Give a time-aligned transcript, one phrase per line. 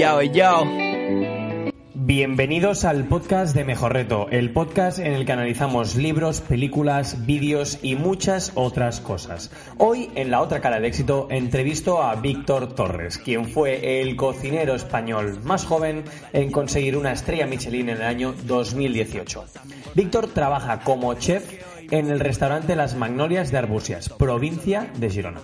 [0.00, 0.64] Yo, yo.
[1.92, 7.78] Bienvenidos al podcast de Mejor Reto, el podcast en el que analizamos libros, películas, vídeos
[7.82, 9.50] y muchas otras cosas.
[9.76, 14.74] Hoy, en la otra cara del éxito, entrevisto a Víctor Torres, quien fue el cocinero
[14.74, 19.44] español más joven en conseguir una estrella Michelin en el año 2018.
[19.94, 21.44] Víctor trabaja como chef
[21.90, 25.40] en el restaurante Las Magnolias de Arbusias, provincia de Girona.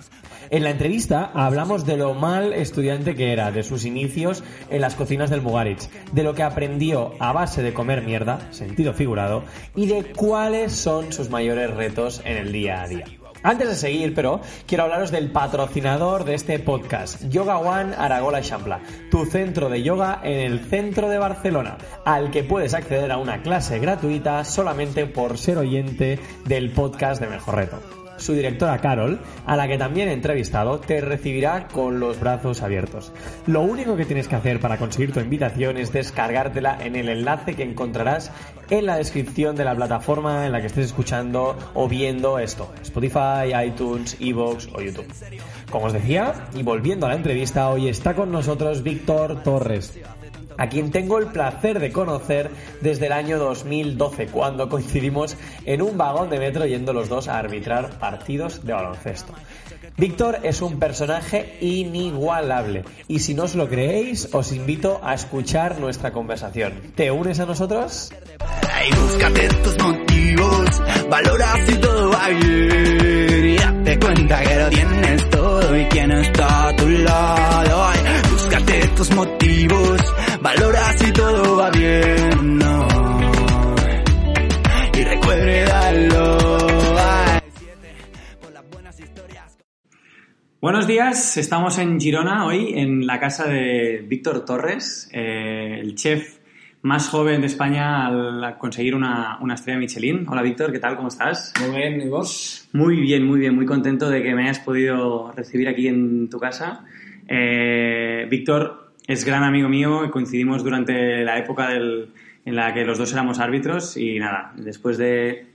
[0.49, 4.95] En la entrevista hablamos de lo mal estudiante que era, de sus inicios en las
[4.95, 9.43] cocinas del Mugaritz, de lo que aprendió a base de comer mierda, sentido figurado,
[9.75, 13.05] y de cuáles son sus mayores retos en el día a día.
[13.43, 18.81] Antes de seguir, pero, quiero hablaros del patrocinador de este podcast, Yoga One Aragola Champla,
[19.11, 23.41] tu centro de yoga en el centro de Barcelona, al que puedes acceder a una
[23.41, 28.06] clase gratuita solamente por ser oyente del podcast de Mejor Reto.
[28.17, 33.11] Su directora Carol, a la que también he entrevistado, te recibirá con los brazos abiertos.
[33.45, 37.55] Lo único que tienes que hacer para conseguir tu invitación es descargártela en el enlace
[37.55, 38.31] que encontrarás
[38.69, 43.53] en la descripción de la plataforma en la que estés escuchando o viendo esto, Spotify,
[43.65, 45.07] iTunes, Evox o YouTube.
[45.69, 49.93] Como os decía, y volviendo a la entrevista, hoy está con nosotros Víctor Torres
[50.57, 52.49] a quien tengo el placer de conocer
[52.81, 57.37] desde el año 2012, cuando coincidimos en un vagón de metro yendo los dos a
[57.37, 59.33] arbitrar partidos de baloncesto.
[59.97, 65.79] Víctor es un personaje inigualable y si no os lo creéis, os invito a escuchar
[65.79, 66.73] nuestra conversación.
[66.95, 68.11] ¿Te unes a nosotros?
[71.65, 72.67] Si todo va bien
[75.31, 78.26] todo y está a tu lado.
[78.47, 82.57] Búscate tus motivos, valora si todo va bien.
[82.57, 82.87] No.
[84.97, 86.37] Y recuérdalo.
[90.61, 96.37] Buenos días, estamos en Girona hoy en la casa de Víctor Torres, eh, el chef
[96.83, 100.25] más joven de España al conseguir una, una estrella Michelin.
[100.27, 100.95] Hola Víctor, ¿qué tal?
[100.95, 101.51] ¿Cómo estás?
[101.59, 102.69] Muy bien, ¿y vos?
[102.71, 106.39] Muy bien, muy bien, muy contento de que me hayas podido recibir aquí en tu
[106.39, 106.85] casa.
[107.27, 112.09] Eh, Víctor es gran amigo mío, coincidimos durante la época del-
[112.45, 115.45] en la que los dos éramos árbitros y nada, después de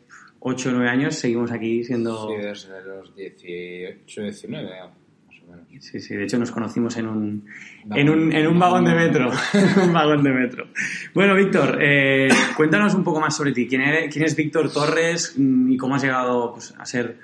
[0.40, 2.28] 8 o 9 años seguimos aquí siendo...
[2.28, 5.66] Sí, desde los 18, 19, más o menos.
[5.84, 7.46] Sí, sí, de hecho nos conocimos en un,
[7.94, 9.30] en un, en un vagón de metro.
[9.82, 10.66] un vagón de metro.
[11.14, 13.66] Bueno, Víctor, eh, cuéntanos un poco más sobre ti.
[13.66, 17.16] ¿Quién, eres- quién es Víctor Torres mm, y cómo has llegado pues, a ser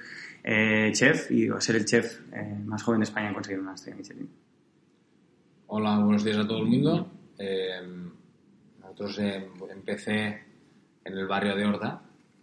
[0.50, 3.74] eh, chef y a ser el chef eh, más joven de España en conseguir una
[3.74, 4.30] estrella Michelin?
[5.66, 7.06] Hola, buenos días a todo el mundo.
[7.36, 7.80] Eh,
[8.80, 10.42] nosotros eh, empecé
[11.04, 12.00] en el barrio de Horta,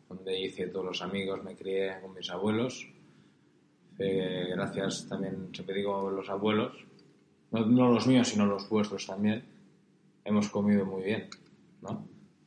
[0.07, 2.88] donde hice todos los amigos, me crié con mis abuelos.
[3.97, 6.85] Gracias también, siempre digo los abuelos,
[7.51, 9.43] no, no los míos, sino los vuestros también,
[10.25, 11.29] hemos comido muy bien,
[11.81, 12.05] ¿no?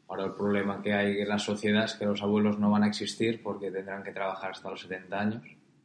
[0.09, 2.89] Ahora el problema que hay en la sociedad es que los abuelos no van a
[2.89, 5.43] existir porque tendrán que trabajar hasta los 70 años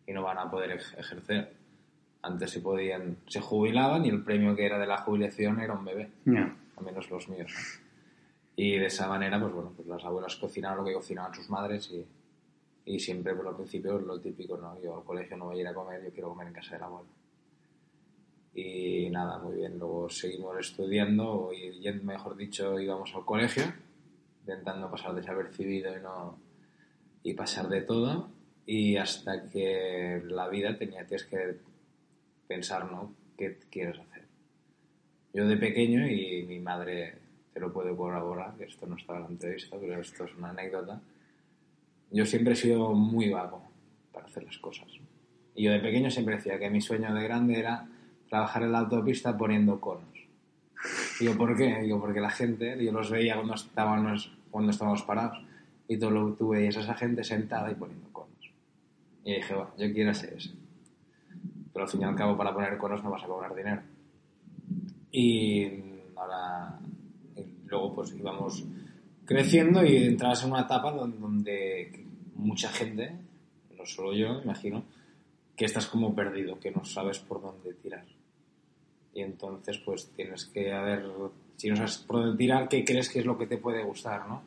[0.08, 1.54] y no van a poder ej- ejercer.
[2.22, 5.84] Antes se podían, se jubilaban y el premio que era de la jubilación era un
[5.84, 6.56] bebé, Ya.
[6.78, 7.52] al menos los míos.
[7.54, 7.84] ¿no?
[8.56, 11.90] Y de esa manera, pues bueno, pues las abuelas cocinaban lo que cocinaban sus madres
[11.92, 12.06] y,
[12.86, 14.80] y siempre por al principio lo típico, ¿no?
[14.82, 16.84] Yo al colegio no voy a ir a comer, yo quiero comer en casa del
[16.84, 17.08] abuelo.
[18.56, 19.80] Y nada, muy bien.
[19.80, 23.64] Luego seguimos estudiando, y mejor dicho, íbamos al colegio,
[24.44, 26.38] intentando pasar desapercibido y no
[27.24, 28.30] y pasar de todo.
[28.66, 31.58] Y hasta que la vida tenía tienes que
[32.48, 33.14] pensar, ¿no?
[33.38, 34.24] ¿Qué quieres hacer?
[35.34, 37.16] Yo de pequeño, y mi madre
[37.54, 40.50] te lo puede corroborar, que esto no está en la entrevista, pero esto es una
[40.50, 41.02] anécdota.
[42.12, 43.64] Yo siempre he sido muy vago
[44.12, 44.88] para hacer las cosas.
[45.56, 47.88] Y yo de pequeño siempre decía que mi sueño de grande era
[48.30, 50.13] trabajar en la autopista poniendo conos.
[51.20, 51.82] Digo, ¿por qué?
[51.82, 55.42] Digo, porque la gente, yo los veía cuando estábamos, cuando estábamos parados
[55.88, 58.52] y tú, lo, tú veías a esa gente sentada y poniendo conos.
[59.24, 60.52] Y dije, "Bueno, yo quiero ser ese.
[61.72, 63.82] Pero al fin y al cabo, para poner conos no vas a cobrar dinero.
[65.12, 65.72] Y
[66.16, 66.80] ahora,
[67.36, 68.64] y luego pues íbamos
[69.26, 72.06] creciendo y entrabas en una etapa donde
[72.36, 73.12] mucha gente,
[73.78, 74.84] no solo yo, imagino,
[75.56, 78.06] que estás como perdido, que no sabes por dónde tirar.
[79.14, 81.06] Y entonces pues tienes que ver,
[81.56, 82.06] si no sabes
[82.38, 84.42] tirar, ¿qué crees que es lo que te puede gustar, no?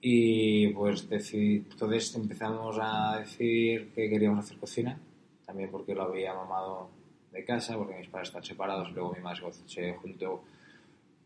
[0.00, 4.98] Y pues decidí, entonces empezamos a decidir que queríamos hacer cocina,
[5.44, 6.90] también porque lo había mamado
[7.32, 10.44] de casa, porque mis padres están separados, luego mi madre se juntó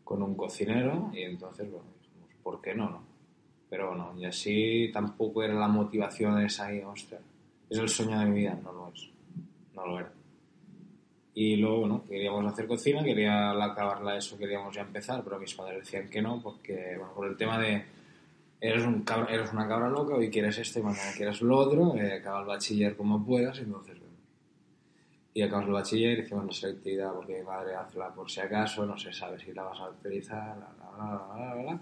[0.03, 3.03] con un cocinero y entonces, bueno, dijimos, ¿por qué no, no?
[3.69, 7.21] Pero bueno, y así tampoco era la motivación esa ahí, ostras,
[7.69, 9.09] es el sueño de mi vida, no lo es,
[9.73, 10.11] no lo era.
[11.35, 15.79] Y luego, bueno, queríamos hacer cocina, quería acabarla eso, queríamos ya empezar, pero mis padres
[15.79, 17.83] decían que no, porque, bueno, por el tema de
[18.61, 21.95] eres, un cabra- eres una cabra loca, hoy quieres esto y mañana quieres lo otro,
[21.95, 24.13] eh, acaba el bachiller como puedas, entonces, bueno.
[25.33, 28.95] Y acabas el bachiller, hicimos la selectividad porque mi madre hazla por si acaso, no
[28.95, 31.81] se sabe si la vas a utilizar, bla, bla, bla, bla, bla,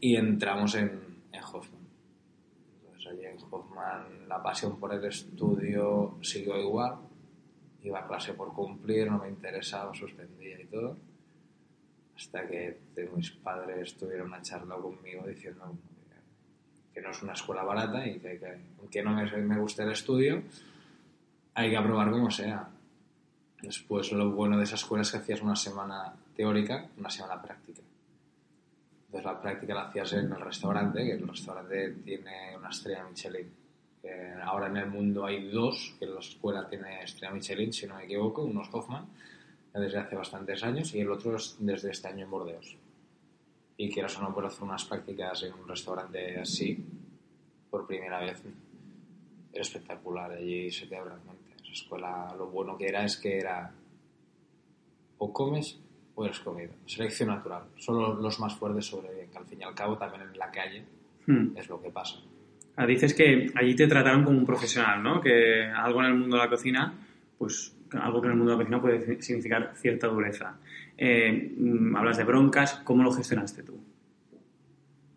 [0.00, 0.98] y entramos en,
[1.30, 1.82] en Hoffman.
[2.86, 6.96] Entonces allí en Hoffman la pasión por el estudio siguió igual,
[7.82, 10.96] iba a clase por cumplir, no me interesaba, suspendía y todo,
[12.16, 12.78] hasta que
[13.14, 15.72] mis padres tuvieron una charla conmigo diciendo
[16.92, 20.42] que- no es una escuela barata y que, que aunque no me guste el estudio,
[21.54, 22.68] hay que aprobar como sea.
[23.62, 27.82] Después lo bueno de esa escuela es que hacías una semana teórica, una semana práctica.
[29.06, 33.48] Entonces la práctica la hacías en el restaurante, que el restaurante tiene una estrella Michelin.
[34.10, 37.96] Eh, ahora en el mundo hay dos, que la escuela tiene estrella Michelin, si no
[37.96, 39.06] me equivoco, uno es Hoffman,
[39.74, 42.76] desde hace bastantes años, y el otro es desde este año en Bordeos.
[43.76, 46.84] Y quieras o no por hacer unas prácticas en un restaurante así,
[47.70, 48.42] por primera vez,
[49.52, 50.32] era espectacular.
[50.32, 51.52] Allí se te abre la mente.
[51.62, 53.72] Esa escuela, lo bueno que era es que era
[55.18, 55.78] o comes
[56.14, 56.72] o eres comido.
[56.86, 57.64] Selección natural.
[57.76, 60.84] Solo los más fuertes sobreviven, que al fin y al cabo también en la calle
[61.28, 61.54] Hmm.
[61.58, 62.16] es lo que pasa.
[62.80, 65.20] Ah, dices que allí te trataron como un profesional, ¿no?
[65.20, 66.94] Que algo en el mundo de la cocina,
[67.36, 70.56] pues algo que en el mundo de la cocina puede significar cierta dureza.
[70.96, 73.80] Eh, mm, hablas de broncas, ¿cómo lo gestionaste tú?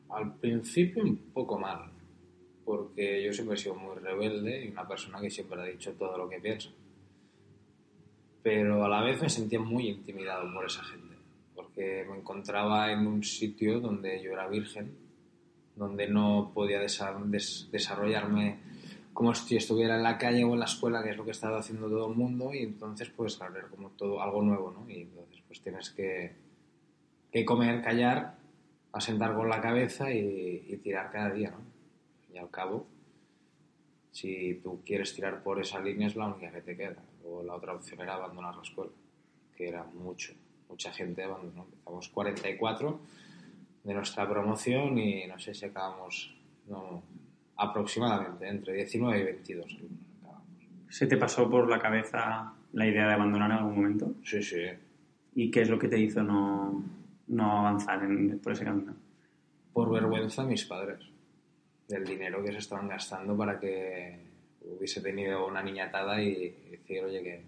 [0.09, 1.91] Al principio un poco mal,
[2.65, 6.17] porque yo siempre he sido muy rebelde y una persona que siempre ha dicho todo
[6.17, 6.71] lo que piensa.
[8.41, 11.13] Pero a la vez me sentía muy intimidado por esa gente,
[11.53, 15.00] porque me encontraba en un sitio donde yo era virgen,
[15.75, 18.59] donde no podía desa- des- desarrollarme
[19.13, 21.59] como si estuviera en la calle o en la escuela, que es lo que estaba
[21.59, 24.89] haciendo todo el mundo, y entonces pues claro, como todo algo nuevo, ¿no?
[24.89, 26.33] Y entonces pues tienes que,
[27.31, 28.37] que comer, callar,
[28.93, 31.57] asentar con la cabeza y, y tirar cada día, ¿no?
[32.33, 32.85] Y al cabo,
[34.11, 37.01] si tú quieres tirar por esa línea es la única que te queda.
[37.25, 38.91] O la otra opción era abandonar la escuela,
[39.55, 40.33] que era mucho.
[40.69, 41.63] Mucha gente abandonó.
[41.65, 42.99] Empezamos 44
[43.83, 46.35] de nuestra promoción y no sé si acabamos,
[46.67, 47.01] no,
[47.57, 50.47] aproximadamente entre 19 y 22 alumnos acabamos.
[50.89, 54.13] ¿Se te pasó por la cabeza la idea de abandonar en algún momento?
[54.23, 54.61] Sí, sí.
[55.35, 56.83] ¿Y qué es lo que te hizo no,
[57.27, 58.93] no avanzar en- por ese camino?
[59.73, 60.99] por vergüenza a mis padres
[61.87, 64.19] del dinero que se estaban gastando para que
[64.65, 67.41] hubiese tenido una niñatada y decir, oye, que,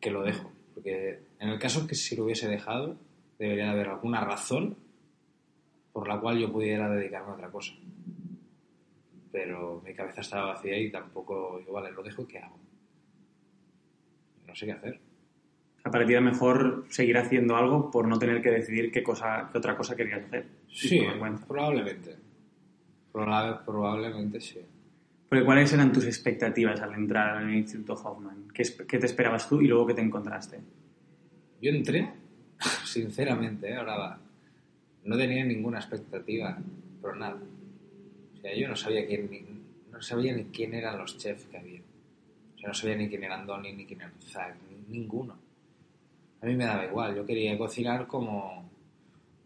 [0.00, 0.52] que lo dejo.
[0.72, 2.96] Porque en el caso que si lo hubiese dejado,
[3.36, 4.76] debería de haber alguna razón
[5.92, 7.72] por la cual yo pudiera dedicarme a otra cosa.
[9.30, 12.58] Pero mi cabeza estaba vacía y tampoco, yo, vale, lo dejo, ¿qué hago?
[14.46, 15.00] No sé qué hacer.
[15.84, 19.58] A partir de mejor seguir haciendo algo por no tener que decidir qué, cosa, qué
[19.58, 20.46] otra cosa querías hacer.
[20.68, 21.00] Sí,
[21.48, 22.16] probablemente.
[23.12, 24.60] Proba- probablemente sí.
[25.28, 28.48] Porque ¿cuáles eran tus expectativas al entrar en el Instituto Hoffman?
[28.52, 30.60] ¿Qué, qué te esperabas tú y luego qué te encontraste?
[31.60, 32.12] Yo entré,
[32.84, 33.76] sinceramente, ¿eh?
[33.76, 34.20] ahora va,
[35.04, 36.58] no tenía ninguna expectativa,
[37.00, 37.38] pero nada.
[38.34, 39.44] O sea, yo no sabía quién, ni-
[39.90, 41.80] no sabía ni quién eran los chefs que había.
[42.56, 45.36] O sea, no sabía ni quién era Andoni, ni quién era Zach, ni- ninguno.
[46.40, 48.68] A mí me daba igual, yo quería cocinar como,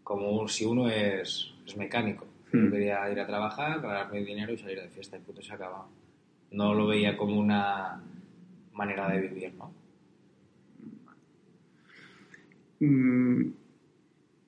[0.03, 2.25] como si uno es, es mecánico.
[2.53, 2.71] Yo Hmm.
[2.71, 5.87] quería ir a trabajar, ganarme dinero y salir de fiesta y punto se acababa.
[6.51, 8.01] No lo veía como una
[8.73, 9.71] manera de vivir, ¿no?
[12.79, 13.51] Mm,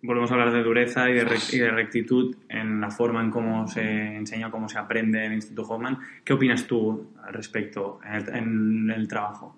[0.02, 3.68] volvemos a hablar de dureza y de, y de rectitud en la forma en cómo
[3.68, 6.00] se enseña, cómo se aprende en el Instituto Hoffman.
[6.24, 9.56] ¿Qué opinas tú al respecto en el, en el trabajo?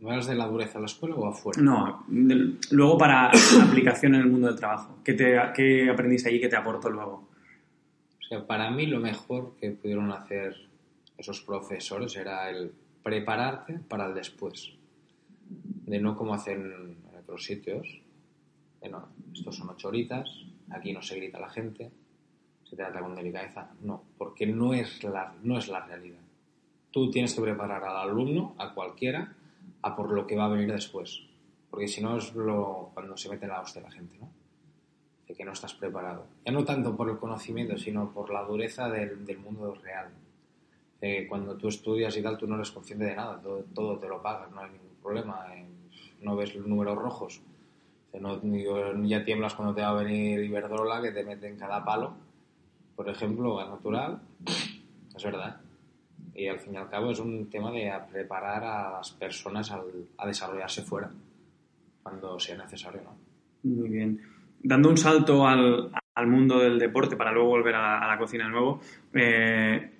[0.00, 1.62] ¿No hablas de la dureza en la escuela o afuera?
[1.62, 4.98] No, del- luego para la aplicación en el mundo del trabajo.
[5.02, 7.28] ¿Qué, te, qué aprendiste allí que te aportó luego?
[8.20, 10.54] O sea, para mí lo mejor que pudieron hacer
[11.16, 14.72] esos profesores era el prepararte para el después.
[15.86, 18.00] De no como hacen en otros sitios.
[18.88, 20.28] No, estos son ocho horitas,
[20.70, 21.90] aquí no se grita la gente,
[22.64, 23.70] se trata con delicadeza.
[23.80, 26.20] No, porque no es la, no es la realidad.
[26.90, 29.34] Tú tienes que preparar al alumno, a cualquiera,
[29.82, 31.22] a por lo que va a venir después.
[31.70, 34.30] Porque si no es lo, cuando se mete la hostia la gente, ¿no?
[35.26, 36.26] de que no estás preparado.
[36.44, 40.10] Ya no tanto por el conocimiento, sino por la dureza del, del mundo real.
[41.00, 44.08] Eh, cuando tú estudias y tal, tú no eres consciente de nada, todo, todo te
[44.08, 45.66] lo pagas, no hay ningún problema, eh,
[46.20, 47.40] no ves los números rojos.
[48.14, 48.40] Eh, no-
[49.04, 52.14] ya tiemblas cuando te va a venir Iberdrola, que te mete en cada palo,
[52.96, 54.20] por ejemplo, gas natural,
[55.16, 55.60] es verdad.
[56.34, 60.08] Y al fin y al cabo es un tema de preparar a las personas al-
[60.18, 61.10] a desarrollarse fuera,
[62.02, 63.16] cuando sea necesario, ¿no?
[63.64, 64.20] Muy bien.
[64.62, 68.44] Dando un salto al, al mundo del deporte para luego volver a, a la cocina
[68.44, 68.80] de nuevo,
[69.12, 69.90] eh,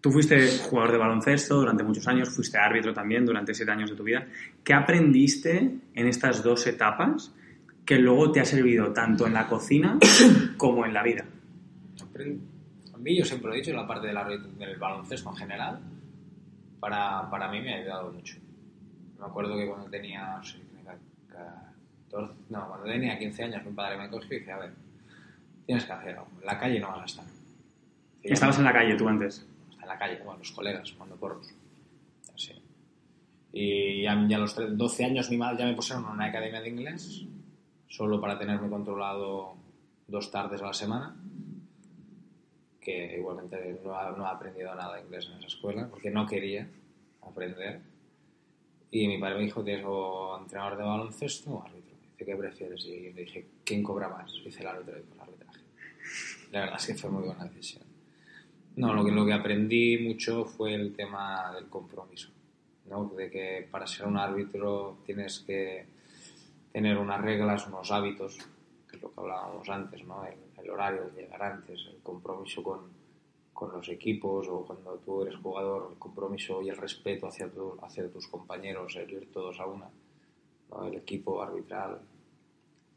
[0.00, 3.96] tú fuiste jugador de baloncesto durante muchos años, fuiste árbitro también durante siete años de
[3.96, 4.26] tu vida.
[4.62, 7.34] ¿Qué aprendiste en estas dos etapas
[7.84, 9.98] que luego te ha servido tanto en la cocina
[10.56, 11.24] como en la vida?
[12.94, 15.80] A mí yo siempre lo he dicho, la parte del, árbitro- del baloncesto en general,
[16.80, 18.36] para, para mí me ha ayudado mucho.
[19.18, 20.96] Me acuerdo que cuando tenía, no sé, tenía
[22.10, 24.72] 14, no, cuando tenía 15 años mi padre me cogió y dice, a ver,
[25.66, 27.24] tienes que hacer algo, en la calle no vas a estar.
[28.22, 29.46] Y Estabas en la calle tú antes.
[29.82, 31.52] En la calle, bueno, los colegas, jugando porros.
[32.34, 32.52] Así.
[33.52, 36.24] Y ya, ya a los 13 12 años mi madre ya me pusieron en una
[36.26, 37.24] academia de inglés,
[37.96, 39.54] solo para tenerme controlado
[40.08, 41.16] dos tardes a la semana,
[42.80, 46.26] que igualmente no, ha- no he aprendido nada de inglés en esa escuela, porque no
[46.26, 46.68] quería
[47.22, 47.80] aprender.
[48.90, 51.94] Y mi padre me dijo, ¿tienes o entrenador de baloncesto o árbitro?
[52.12, 52.84] Dice, ¿qué prefieres?
[52.84, 54.32] Y le dije, ¿quién cobra más?
[54.44, 55.60] Dice el árbitro, dijo el arbitraje.
[56.52, 57.82] La verdad es que fue muy buena decisión.
[58.76, 62.28] No, lo que, lo que aprendí mucho fue el tema del compromiso,
[62.86, 63.06] ¿no?
[63.16, 65.86] De que para ser un árbitro tienes que
[66.74, 68.36] tener unas reglas, unos hábitos,
[68.90, 70.24] que es lo que hablábamos antes, ¿no?
[70.26, 72.80] El, el horario, el llegar antes, el compromiso con,
[73.52, 77.78] con los equipos o cuando tú eres jugador, el compromiso y el respeto hacia, tu-
[77.80, 79.88] hacia tus compañeros, el ir todos a una.
[80.84, 82.00] El equipo arbitral,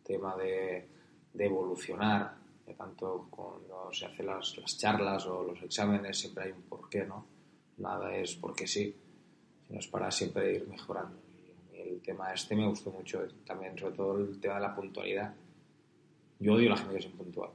[0.04, 0.88] tema de,
[1.34, 2.34] de evolucionar,
[2.66, 7.06] que tanto cuando se hacen las, las charlas o los exámenes siempre hay un porqué,
[7.06, 7.26] ¿no?
[7.78, 8.96] Nada es porque sí,
[9.68, 11.27] sino es para siempre ir mejorando.
[11.78, 15.34] El tema este me gustó mucho, eh, también sobre todo el tema de la puntualidad.
[16.40, 17.50] Yo odio a la gente que es impuntual.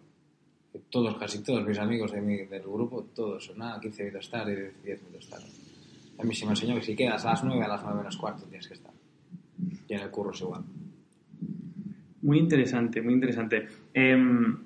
[0.90, 4.74] Todos, casi todos mis amigos de mi- del grupo, todos son nada, 15 minutos tarde,
[4.84, 5.46] 10 minutos tarde.
[6.18, 8.16] A mí sí me enseñó que si quedas a las 9, a las 9 menos
[8.16, 8.92] cuarto tienes que estar.
[9.88, 10.62] Y en el curro es igual.
[12.22, 13.66] Muy interesante, muy interesante.
[13.92, 14.56] Em,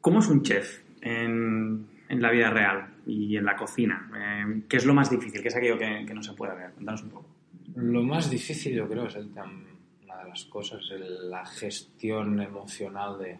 [0.00, 4.10] ¿Cómo es un chef en, en la vida real y en la cocina?
[4.42, 5.40] Em, ¿Qué es lo más difícil?
[5.40, 6.72] ¿Qué es aquello que, que no se puede ver?
[6.72, 7.26] Cuéntanos un poco.
[7.74, 13.18] Lo más difícil, yo creo, es el una de las cosas, el- la gestión emocional
[13.18, 13.38] de,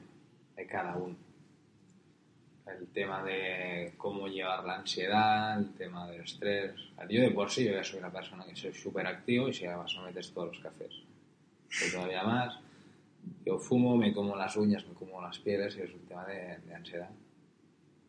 [0.56, 1.16] de cada uno.
[2.66, 6.72] El tema de cómo llevar la ansiedad, el tema del estrés.
[7.08, 9.66] Yo de por sí, yo ya soy una persona que soy súper activo y si
[9.66, 10.94] además me metes todos los cafés,
[11.68, 12.58] soy todavía más.
[13.44, 16.58] Yo fumo, me como las uñas, me como las pieles y es un tema de,
[16.74, 17.10] ansiedad.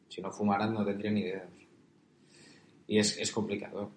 [0.07, 1.45] Si no fumaran no tendría ni idea.
[2.87, 3.89] Y es, es complicado.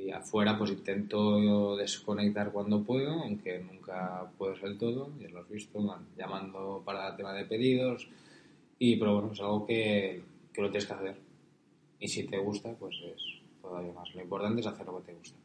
[0.00, 5.48] Y afuera pues intento desconectar cuando puedo, aunque nunca puedo ser todo, ya lo has
[5.48, 8.08] visto, man, llamando para tema de pedidos.
[8.78, 11.16] Y, pero bueno, es algo que, que lo tienes que hacer.
[11.98, 13.22] Y si te gusta, pues es
[13.60, 14.14] todavía más.
[14.14, 15.38] Lo importante es hacer lo que te gusta.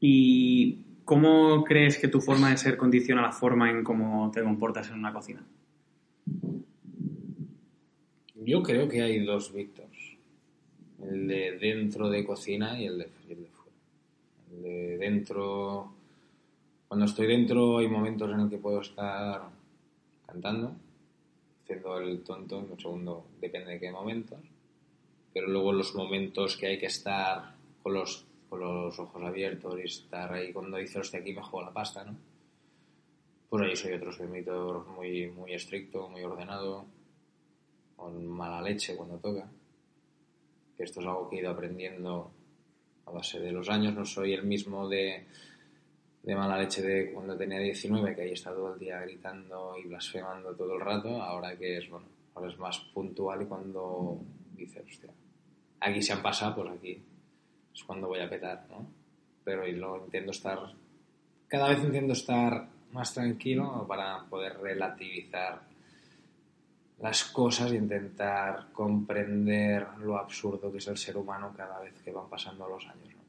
[0.00, 4.88] ¿Y cómo crees que tu forma de ser condiciona la forma en cómo te comportas
[4.90, 5.44] en una cocina?
[8.34, 9.91] Yo creo que hay dos Víctors.
[11.02, 13.76] El de dentro de cocina y el de, y el de fuera.
[14.52, 15.92] El de dentro...
[16.88, 19.42] Cuando estoy dentro hay momentos en el que puedo estar
[20.26, 20.74] cantando,
[21.62, 24.38] haciendo el tonto, en un segundo depende de qué momentos.
[25.32, 29.84] Pero luego los momentos que hay que estar con los, con los ojos abiertos y
[29.84, 32.14] estar ahí cuando dice, hostia, aquí me juego la pasta, ¿no?
[33.48, 36.84] Pues ahí soy otro, soy muy, muy estricto, muy ordenado,
[37.96, 39.48] con mala leche cuando toca.
[40.82, 42.32] Que esto es algo que he ido aprendiendo
[43.06, 43.94] a base de los años.
[43.94, 45.24] No soy el mismo de,
[46.24, 49.86] de mala leche de cuando tenía 19, que ahí está todo el día gritando y
[49.86, 51.22] blasfemando todo el rato.
[51.22, 54.18] Ahora que es, bueno, ahora es más puntual y cuando
[54.56, 55.10] dice, hostia,
[55.78, 57.00] aquí se han pasado, pues aquí
[57.72, 58.84] es cuando voy a petar, ¿no?
[59.44, 60.58] Pero y luego intento estar,
[61.46, 65.62] cada vez intento estar más tranquilo para poder relativizar
[67.02, 72.12] las cosas e intentar comprender lo absurdo que es el ser humano cada vez que
[72.12, 73.14] van pasando los años.
[73.16, 73.22] ¿no?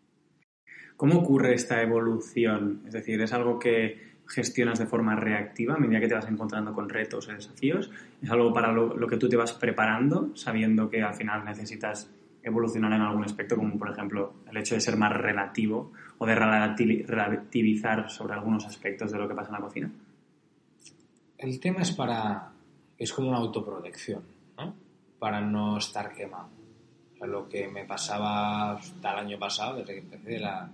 [0.96, 2.84] ¿Cómo ocurre esta evolución?
[2.86, 6.72] Es decir, ¿es algo que gestionas de forma reactiva a medida que te vas encontrando
[6.72, 7.89] con retos y desafíos?
[8.22, 12.10] ¿Es algo para lo, lo que tú te vas preparando sabiendo que al final necesitas
[12.44, 16.36] evolucionar en algún aspecto, como por ejemplo el hecho de ser más relativo o de
[16.36, 19.92] relativi- relativizar sobre algunos aspectos de lo que pasa en la cocina?
[21.39, 22.52] El tema es para...
[22.98, 24.24] es como una autoprotección,
[24.58, 24.76] ¿no?
[25.20, 26.50] Para no estar quemado.
[27.14, 30.72] O sea, lo que me pasaba hasta el año pasado, desde que empecé, la...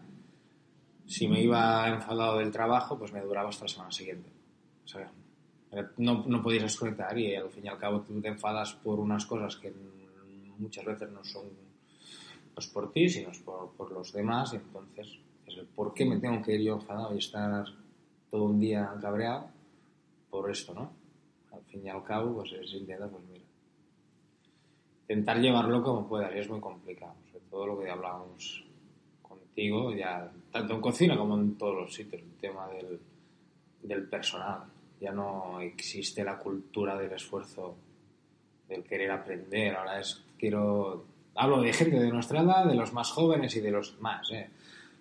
[1.06, 4.30] si me iba enfadado del trabajo, pues me duraba hasta la semana siguiente.
[4.86, 5.12] O sea,
[5.98, 9.26] no, no podías desconectar y al fin y al cabo tú te enfadas por unas
[9.26, 9.72] cosas que
[10.58, 11.46] muchas veces no son
[12.54, 15.20] pues por ti, sino por, por los demás, y entonces
[15.76, 17.66] por qué me tengo que ir yo enfadado y estar
[18.30, 19.50] todo un día cabreado
[20.30, 20.92] por esto, ¿no?
[21.70, 23.44] Fin y al cabo, pues es intenta, pues mira,
[25.04, 28.64] intentar llevarlo como puedas, y es muy complicado, sobre todo lo que hablábamos
[29.22, 33.00] contigo, ya tanto en cocina como en todos los sitios, el tema del,
[33.84, 34.64] del personal.
[35.00, 37.78] Ya no existe la cultura del esfuerzo,
[38.68, 39.76] del querer aprender.
[39.76, 43.72] Ahora es, quiero, hablo de gente de nuestra edad, de los más jóvenes y de
[43.72, 44.50] los más, ¿eh?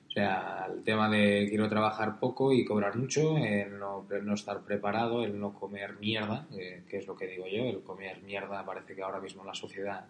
[0.08, 4.60] O sea, el tema de quiero trabajar poco y cobrar mucho, el no, no estar
[4.62, 8.64] preparado, el no comer mierda, eh, que es lo que digo yo, el comer mierda
[8.64, 10.06] parece que ahora mismo en la sociedad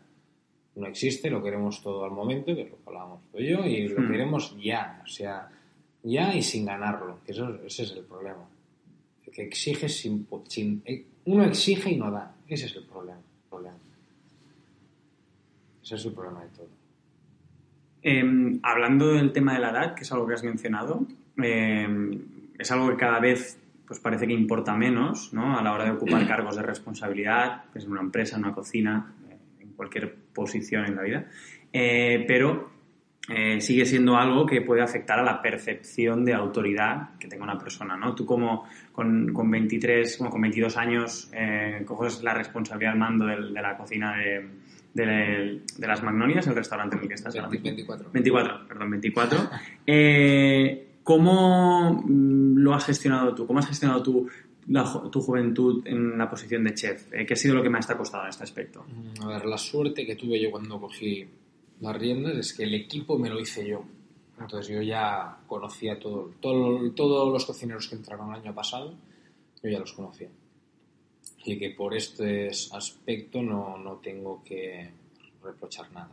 [0.77, 3.65] no existe, lo queremos todo al momento, que es lo que hablábamos tú y yo,
[3.67, 4.11] y lo Hmm.
[4.13, 5.49] queremos ya, o sea,
[6.05, 8.49] ya y sin ganarlo, que eso, ese es el problema.
[9.33, 10.81] Que exiges sin, sin...
[10.87, 13.21] eh, Uno exige y no da, ese es el problema.
[13.51, 13.77] problema.
[15.83, 16.69] Ese es el problema de todo.
[18.03, 21.07] Eh, hablando del tema de la edad, que es algo que has mencionado,
[21.43, 22.19] eh,
[22.59, 25.59] es algo que cada vez pues parece que importa menos ¿no?
[25.59, 29.15] a la hora de ocupar cargos de responsabilidad, pues en una empresa, en una cocina,
[29.31, 31.27] eh, en cualquier posición en la vida,
[31.73, 32.71] Eh, pero
[33.29, 37.59] eh, sigue siendo algo que puede afectar a la percepción de autoridad que tenga una
[37.59, 37.97] persona.
[37.97, 38.15] ¿no?
[38.15, 41.31] Tú como con, con 23, como con 22 años
[41.85, 44.49] coges la responsabilidad al mando del- de, la cocina de,
[45.07, 47.65] de- de las Magnolias, el restaurante en el que estás ahora mismo.
[47.65, 48.11] 24.
[48.13, 49.51] 24, perdón, 24.
[49.87, 53.47] Eh, ¿Cómo mm, lo has gestionado tú?
[53.47, 54.29] ¿Cómo has gestionado tú
[54.69, 57.13] la tu juventud en la posición de chef?
[57.15, 58.85] Eh, ¿Qué ha sido lo que más te ha costado en este aspecto?
[58.87, 61.27] Mm, A ver, la suerte que tuve yo cuando cogí
[61.81, 63.85] las riendas es que el equipo me lo hice yo.
[64.41, 68.95] Entonces yo ya conocía todo, todo- todos los cocineros que entraron el año pasado,
[69.63, 70.29] yo ya los conocía.
[71.57, 74.91] Que por este aspecto no, no tengo que
[75.43, 76.11] reprochar nada.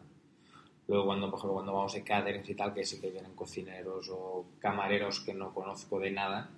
[0.88, 4.08] Luego cuando, por ejemplo, cuando vamos de caterings y tal, que sí que vienen cocineros
[4.12, 6.50] o camareros que no conozco de nada,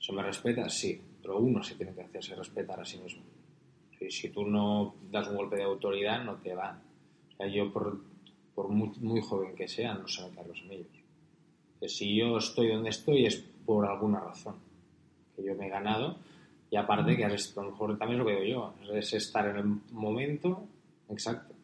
[0.00, 0.68] ¿se me respeta?
[0.68, 3.22] Sí, pero uno se tiene que hacerse respetar a sí mismo.
[3.98, 6.80] Si, si tú no das un golpe de autoridad, no te va.
[7.38, 8.00] O yo, por,
[8.54, 10.86] por muy, muy joven que sea, no se me caen los anillos.
[11.78, 14.56] Que si yo estoy donde estoy es por alguna razón.
[15.36, 16.16] Que yo me he ganado.
[16.70, 19.64] Y aparte, que has- a lo mejor también lo digo yo, es estar en el
[19.92, 20.66] momento
[21.08, 21.54] exacto.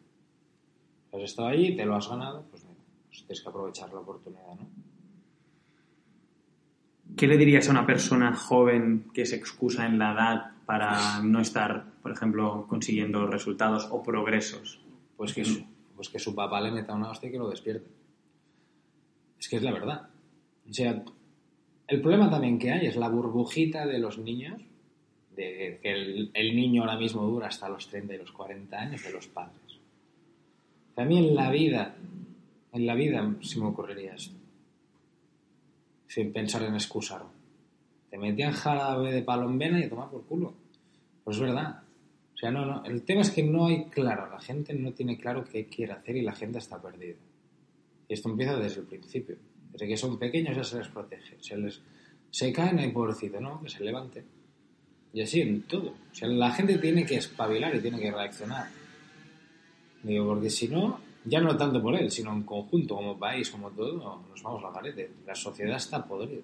[1.13, 2.75] Has estado allí, te lo has ganado, pues, mira,
[3.07, 4.67] pues tienes que aprovechar la oportunidad, ¿no?
[7.15, 11.39] ¿Qué le dirías a una persona joven que se excusa en la edad para no
[11.39, 14.81] estar, por ejemplo, consiguiendo resultados o progresos?
[15.15, 15.63] Pues que, su,
[15.95, 17.89] pues que su papá le meta una hostia y que lo despierte.
[19.39, 20.09] Es que es la verdad.
[20.69, 21.01] O sea,
[21.87, 24.61] el problema también que hay es la burbujita de los niños,
[25.37, 29.27] que el, niño ahora mismo dura hasta los 30 y los 40 años de los
[29.27, 29.79] padres.
[30.95, 31.95] A mí en la vida,
[32.73, 34.35] en la vida se me ocurriría esto.
[36.07, 37.23] Sin pensar en excusar.
[38.09, 40.53] Te metían jarabe de palombena y a tomar por culo.
[41.23, 41.83] Pues es verdad.
[42.33, 42.83] O sea, no, no.
[42.85, 44.29] El tema es que no hay claro.
[44.31, 47.17] La gente no tiene claro qué quiere hacer y la gente está perdida.
[48.07, 49.37] Y esto empieza desde el principio.
[49.71, 51.35] Desde que son pequeños ya se les protege.
[51.41, 51.81] Se les
[52.31, 53.61] se caen y pobrecito, ¿no?
[53.61, 54.23] Que se levante.
[55.13, 55.89] Y así en todo.
[56.11, 58.67] O sea, la gente tiene que espabilar y tiene que reaccionar.
[60.03, 63.71] Digo, porque si no, ya no tanto por él, sino en conjunto, como país, como
[63.71, 65.11] todo, nos vamos a la garete.
[65.25, 66.43] La sociedad está podrida.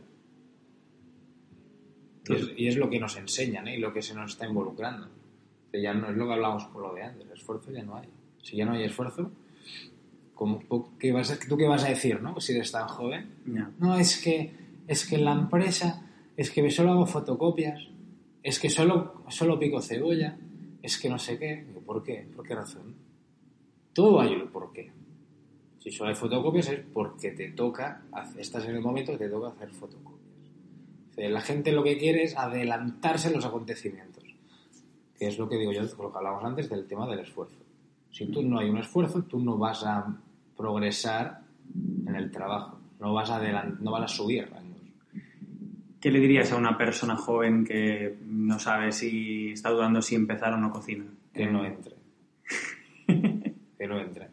[2.27, 3.75] Y es, y es lo que nos enseñan ¿eh?
[3.77, 5.07] y lo que se nos está involucrando.
[5.73, 8.07] Ya no es lo que hablábamos por lo de antes, esfuerzo ya no hay.
[8.41, 9.31] Si ya no hay esfuerzo,
[10.35, 10.61] ¿cómo,
[10.99, 12.39] qué vas a- ¿tú qué vas a decir, no?
[12.39, 13.35] Si eres tan joven.
[13.79, 14.53] No, es que,
[14.87, 16.05] es que en la empresa,
[16.37, 17.87] es que solo hago fotocopias,
[18.43, 20.37] es que solo, solo pico cebolla,
[20.81, 21.65] es que no sé qué.
[21.85, 22.27] ¿Por qué?
[22.35, 22.93] ¿Por qué razón?
[23.93, 24.91] Todo hay un porqué.
[25.79, 28.03] Si solo hay fotocopias es porque te toca,
[28.37, 30.13] estás en el momento que te toca hacer fotocopias.
[31.15, 34.23] La gente lo que quiere es adelantarse los acontecimientos,
[35.17, 37.57] que es lo que digo yo, lo que hablábamos antes del tema del esfuerzo.
[38.11, 40.17] Si tú no hay un esfuerzo, tú no vas a
[40.57, 41.41] progresar
[42.07, 44.49] en el trabajo, no vas a, no vas a subir.
[46.03, 50.51] ¿Qué le dirías a una persona joven que no sabe si está dudando si empezar
[50.51, 51.05] o no cocina?
[51.33, 51.93] Que no entre.
[53.07, 54.27] que no entre.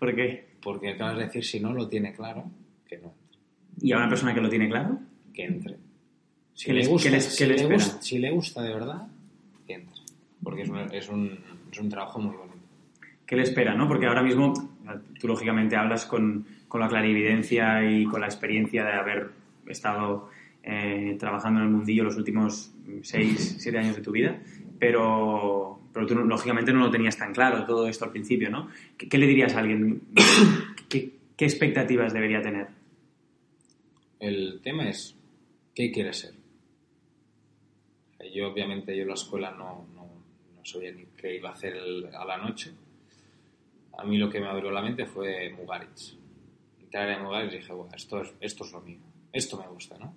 [0.00, 0.48] ¿Por qué?
[0.60, 2.50] Porque acabas de decir, si no lo tiene claro,
[2.88, 3.38] que no entre.
[3.80, 4.98] ¿Y a una persona que lo tiene claro?
[5.32, 5.76] Que entre.
[6.54, 7.74] Si ¿Qué le les- gusta, qué les- si qué le le espera?
[7.84, 9.06] gusta- si le gusta de verdad,
[9.66, 9.94] que entre.
[10.42, 11.38] Porque es un, es un,
[11.70, 12.56] es un trabajo muy bonito.
[13.24, 13.86] ¿Qué le espera, no?
[13.86, 14.52] Porque ahora mismo
[15.20, 19.30] tú lógicamente hablas con, con la clarividencia y con la experiencia de haber
[19.68, 20.28] estado
[20.62, 24.40] eh, trabajando en el mundillo los últimos 6, 7 años de tu vida,
[24.78, 28.68] pero pero tú lógicamente no lo tenías tan claro todo esto al principio, ¿no?
[28.96, 30.02] ¿Qué, qué le dirías a alguien?
[30.88, 32.68] ¿Qué, ¿Qué expectativas debería tener?
[34.20, 35.16] El tema es,
[35.74, 36.34] ¿qué quieres ser?
[38.34, 40.06] Yo, obviamente, yo en la escuela no, no,
[40.56, 42.70] no sabía ni qué iba a hacer el- a la noche.
[43.98, 46.16] A mí lo que me abrió la mente fue Mugaritz.
[46.80, 48.98] Entrar en Mugaritz y dije, bueno, esto es, esto es lo mío.
[49.32, 50.14] Esto me gusta, ¿no?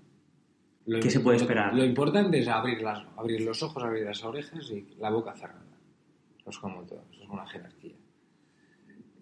[0.85, 1.73] Lo, ¿Qué se puede esperar?
[1.73, 5.63] Lo, importante es abrir, las, abrir los ojos, abrir las orejas y la boca cerrada.
[6.39, 7.95] Eso es como todo, eso es una jerarquía.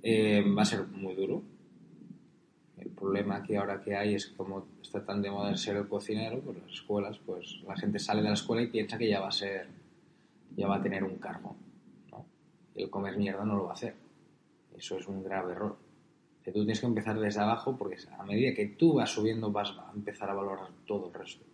[0.01, 1.43] Eh, va a ser muy duro,
[2.81, 5.87] el problema que ahora que hay es que como está tan de moda ser el
[5.87, 9.19] cocinero, pues las escuelas, pues la gente sale de la escuela y piensa que ya
[9.19, 9.67] va a ser,
[10.55, 11.55] ya va a tener un cargo,
[12.09, 12.25] ¿no?
[12.73, 13.93] Y el comer mierda no lo va a hacer.
[14.75, 15.77] Eso es un grave error.
[16.43, 19.77] Que tú tienes que empezar desde abajo porque a medida que tú vas subiendo vas
[19.77, 21.45] a empezar a valorar todo el resto.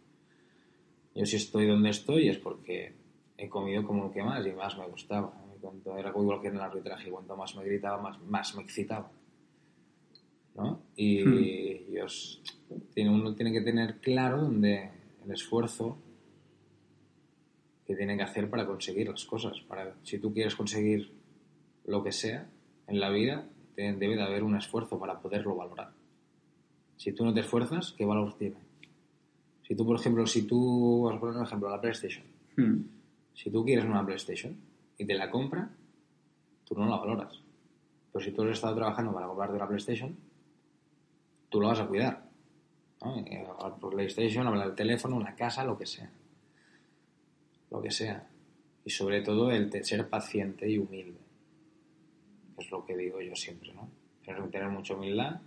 [1.18, 2.94] Yo si estoy donde estoy es porque
[3.38, 5.34] he comido como lo que más y más me gustaba.
[5.62, 9.10] Cuanto era igual que en el arbitraje, cuanto más me gritaba, más, más me excitaba.
[10.56, 10.82] ¿no?
[10.96, 11.22] Y,
[11.92, 12.42] y os-
[12.94, 14.92] tiene, uno tiene que tener claro donde
[15.26, 15.98] el esfuerzo
[17.86, 19.60] que tiene que hacer para conseguir las cosas.
[19.62, 21.12] Para, si tú quieres conseguir
[21.86, 22.50] lo que sea
[22.88, 25.92] en la vida, te- debe de haber un esfuerzo para poderlo valorar.
[26.98, 28.58] Si tú no te esfuerzas, ¿qué valor tiene?
[29.68, 32.24] Si tú, por ejemplo, si tú, vamos a poner un ejemplo, la PlayStation.
[32.56, 32.84] Hmm.
[33.34, 34.56] Si tú quieres una PlayStation
[34.98, 35.70] y te la compra,
[36.64, 37.42] tú no la valoras.
[38.14, 40.16] Pero si tú has estado trabajando para comprarte una PlayStation,
[41.50, 42.30] tú lo vas a cuidar.
[43.04, 43.18] ¿no?
[43.20, 43.46] Eh,
[43.82, 46.10] por PlayStation, hablar del teléfono, una casa, lo que sea.
[47.70, 48.26] Lo que sea.
[48.86, 51.20] Y sobre todo el ser paciente y humilde.
[52.58, 53.90] Es lo que digo yo siempre, ¿no?
[54.24, 55.42] Tienes que tener mucha humildad,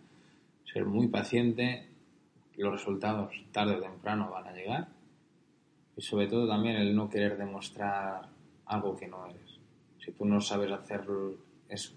[0.70, 1.89] ser muy paciente,
[2.56, 4.88] los resultados tarde o temprano van a llegar.
[5.96, 8.28] Y sobre todo también el no querer demostrar
[8.66, 9.58] algo que no eres.
[9.98, 11.02] Si tú no sabes hacer
[11.68, 11.94] eso,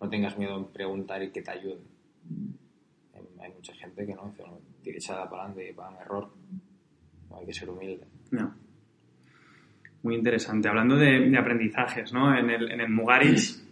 [0.00, 1.84] no tengas miedo en preguntar y que te ayuden.
[3.40, 6.30] Hay- mucha gente que no, dice, "No, echada para adelante y va en error.
[7.38, 8.06] Hay que ser humilde.
[8.30, 8.54] No.
[10.02, 10.68] Muy interesante.
[10.68, 12.36] Hablando de, de aprendizajes, ¿no?
[12.36, 13.63] En el, en el Mugaritz,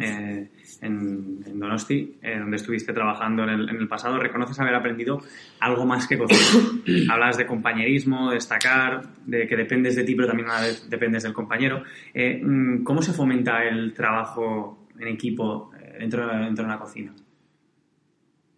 [0.00, 0.50] eh,
[0.82, 5.20] en, en Donosti, eh, donde estuviste trabajando en el, en el pasado, reconoces haber aprendido
[5.60, 6.70] algo más que cocina.
[7.12, 10.88] Hablas de compañerismo, de destacar, de que dependes de ti, pero también a la vez
[10.90, 11.82] dependes del compañero.
[12.14, 16.78] Eh, mm, ¿Cómo se fomenta el trabajo en equipo eh, dentro, de- dentro de una
[16.78, 17.14] cocina?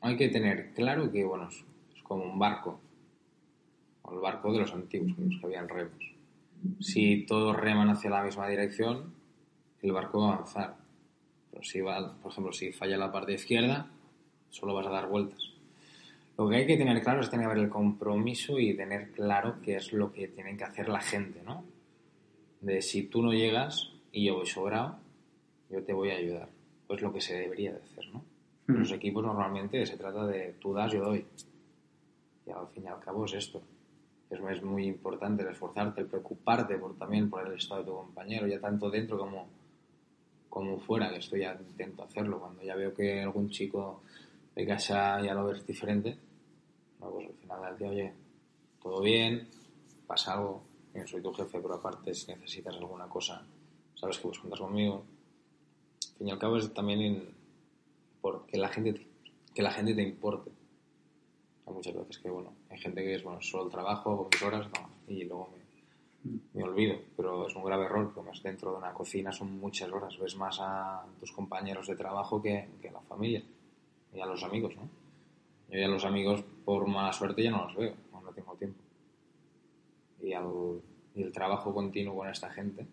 [0.00, 1.64] Hay que tener claro que, bueno, es,
[1.96, 2.80] es como un barco.
[4.02, 6.14] O el barco de los antiguos, los que habían remos.
[6.80, 9.12] Si todos reman hacia la misma dirección,
[9.82, 10.76] el barco va a avanzar.
[11.58, 13.90] Pero si va, por ejemplo, si falla la parte izquierda,
[14.48, 15.40] solo vas a dar vueltas.
[16.36, 19.56] Lo que hay que tener claro es tener que ver el compromiso y tener claro
[19.60, 21.64] qué es lo que tiene que hacer la gente, ¿no?
[22.60, 25.00] De si tú no llegas y yo voy sobrado,
[25.68, 26.48] yo te voy a ayudar.
[26.86, 28.24] Pues lo que se debería de hacer, ¿no?
[28.68, 31.26] En los equipos normalmente se trata de tú das, yo doy.
[32.46, 33.62] Y al fin y al cabo es esto.
[34.30, 37.96] Es, es muy importante el esforzarte, el preocuparte por, también por el estado de tu
[37.96, 39.48] compañero, ya tanto dentro como,
[40.48, 42.40] como fuera, que esto ya intento hacerlo.
[42.40, 44.02] Cuando ya veo que algún chico
[44.54, 46.16] de casa ya lo ves diferente,
[47.00, 48.12] no, pues al final del día, oye,
[48.82, 49.48] todo bien,
[50.06, 50.62] pasa algo,
[51.06, 53.44] soy tu jefe, pero aparte si necesitas alguna cosa,
[53.94, 55.04] sabes que puedes contar conmigo.
[56.12, 57.28] Al fin y al cabo es también en-
[58.20, 59.06] por que la gente te-
[59.54, 60.50] que la gente te importe.
[61.66, 64.42] Hay muchas veces que, bueno, hay gente que es, bueno, solo el trabajo, hago mis
[64.42, 65.57] horas, no, y luego me,
[66.54, 69.90] me olvido, pero es un grave error, porque más dentro de una cocina son muchas
[69.90, 73.42] horas, ves más a tus compañeros de trabajo que, que a la familia
[74.12, 74.88] y a los amigos, ¿no?
[75.70, 78.80] Yo ya los amigos, por mala suerte, ya no los veo, no, no tengo tiempo.
[80.22, 80.80] Y, al-
[81.14, 82.86] y el trabajo continuo con esta gente,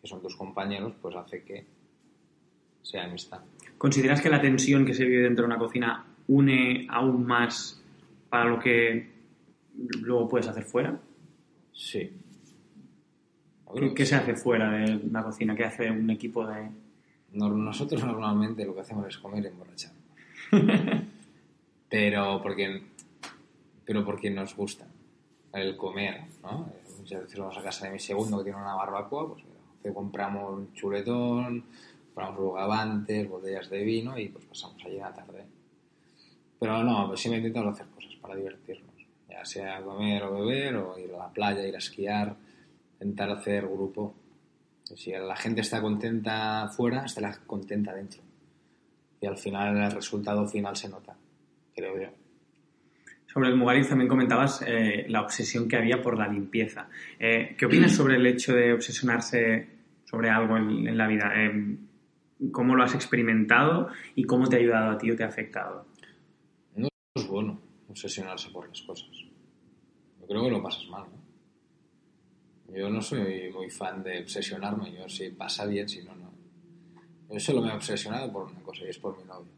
[0.00, 1.64] que son tus compañeros, pues hace que
[2.82, 3.40] sea amistad.
[3.78, 7.82] ¿Consideras que la tensión que se vive dentro de una cocina une aún más
[8.28, 9.10] para lo que
[10.00, 11.00] luego puedes hacer fuera?
[11.72, 12.10] Sí.
[13.94, 15.54] ¿Qué, se hace fuera de una cocina?
[15.56, 16.70] ¿Qué hace un equipo de...?
[17.32, 19.92] no- Nosotros normalmente lo que hacemos es comer y emborrachar.
[21.88, 22.82] pero porque
[23.84, 24.86] pero porque nos gusta
[25.52, 26.68] el comer, ¿no?
[26.98, 29.44] Muchas veces vamos a casa de mi segundo que tiene una barbacoa, pues
[29.82, 31.64] te compramos un chuletón,
[32.06, 35.44] compramos bogavantes, botellas de vino y pues pasamos allí la tarde.
[36.58, 38.94] Pero no, pues siempre intentamos hacer cosas para divertirnos,
[39.28, 42.34] ya sea comer o beber o ir a la playa, ir a esquiar,
[43.04, 44.14] intentar hacer grupo.
[44.82, 48.22] Si la gente está contenta fuera, estará contenta dentro.
[49.20, 51.16] Y al final el resultado final se nota,
[51.74, 52.08] creo yo.
[53.26, 56.88] Sobre el Mugaritz también comentabas eh, la obsesión que había por la limpieza.
[57.18, 61.32] Eh, ¿Qué opinas sobre el hecho de obsesionarse sobre algo en, en la vida.
[61.34, 61.76] Eh,
[62.52, 65.86] ¿Cómo lo has experimentado y cómo te ha ayudado a ti o te ha afectado?
[66.76, 69.10] No es bueno obsesionarse por las cosas.
[70.20, 71.23] Yo creo que lo pasas mal, ¿no?
[72.72, 76.32] Yo no soy muy fan de obsesionarme, yo si pasa bien, si no, no.
[77.30, 79.52] Yo solo me he obsesionado por una cosa y es por mi novio.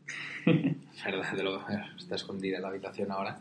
[1.05, 1.33] ¿Verdad?
[1.37, 1.63] De lo,
[1.97, 3.39] está escondida en la habitación ahora.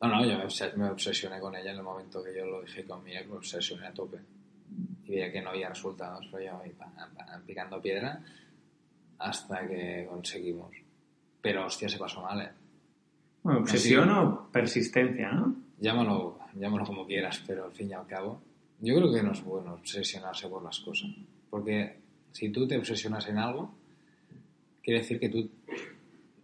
[0.00, 2.62] No, no, yo me, obses- me obsesioné con ella en el momento que yo lo
[2.62, 4.18] dije con mi ex, me obsesioné a tope.
[5.04, 6.92] Y veía que no había resultados, pero yo pam,
[7.46, 8.22] picando piedra
[9.18, 10.70] hasta que conseguimos.
[11.42, 12.50] Pero hostia, se pasó mal, ¿eh?
[13.42, 15.54] Bueno, obsesión o persistencia, ¿no?
[15.78, 18.40] Llámalo, llámalo como quieras, pero al fin y al cabo,
[18.80, 21.10] yo creo que no es bueno obsesionarse por las cosas.
[21.50, 21.98] Porque
[22.32, 23.74] si tú te obsesionas en algo,
[24.82, 25.50] quiere decir que tú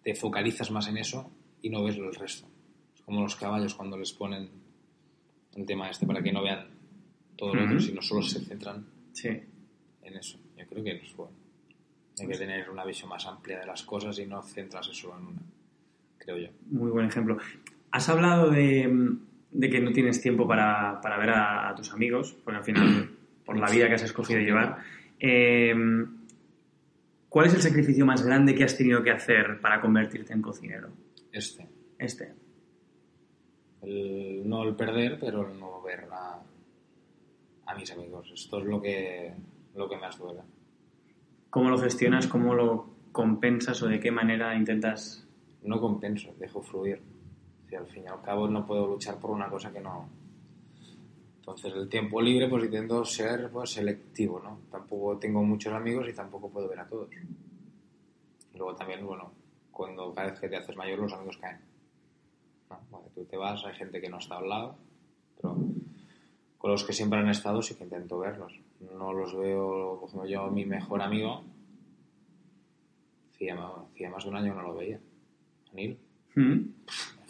[0.03, 1.31] te focalizas más en eso
[1.63, 2.47] y no ves el resto.
[2.95, 4.49] Es como los caballos cuando les ponen
[5.55, 6.67] el tema este para que no vean
[7.37, 7.85] todo lo otro, Ujú.
[7.87, 9.29] sino solo se centran Sí.
[9.29, 10.39] en eso.
[10.57, 11.37] Yo creo que no es bueno.
[12.19, 15.27] Hay que tener una visión más amplia de las cosas y no centrarse solo en
[15.27, 15.41] una,
[16.19, 16.49] creo yo.
[16.71, 17.37] Muy buen ejemplo.
[17.91, 19.17] Has hablado de,
[19.59, 23.11] de que no tienes tiempo para, para ver a, a tus amigos, porque al final,
[23.45, 24.79] por la vida que has escogido llevar.
[25.19, 25.75] Eh,
[27.29, 30.89] ¿Cuál es el sacrificio más grande que has tenido que hacer para convertirte en cocinero?
[31.33, 31.67] Este.
[31.99, 32.33] Este.
[33.83, 36.41] El- no el perder, pero el no ver a,
[37.67, 38.31] a mis amigos.
[38.33, 39.33] Esto es lo que,
[39.75, 40.41] lo que más duele.
[41.51, 42.27] ¿Cómo lo gestionas?
[42.27, 45.23] ¿Cómo lo compensas o de qué manera intentas...
[45.63, 47.01] No compenso, dejo fluir.
[47.69, 50.09] Si al fin y al cabo no puedo luchar por una cosa que no...
[51.37, 54.61] Entonces el tiempo libre pues intento ser pues, selectivo, ¿no?
[54.71, 57.09] Tampoco tengo muchos amigos y tampoco puedo ver a todos.
[58.55, 59.31] Luego también, bueno,
[59.71, 61.61] cuando cada vez que te haces mayor los amigos caen.
[62.71, 62.81] ¿no?
[62.91, 64.77] Cuando tú te vas hay gente que no está al lado,
[65.37, 65.57] pero
[66.59, 68.59] con los que siempre han estado sí que intento verlos.
[68.81, 71.45] No los veo, por ejemplo, yo mi mejor amigo,
[73.33, 73.57] hacía,
[73.93, 74.99] hacía más de un año no lo veía.
[75.73, 75.99] Anil,
[76.35, 76.61] ¿Mm?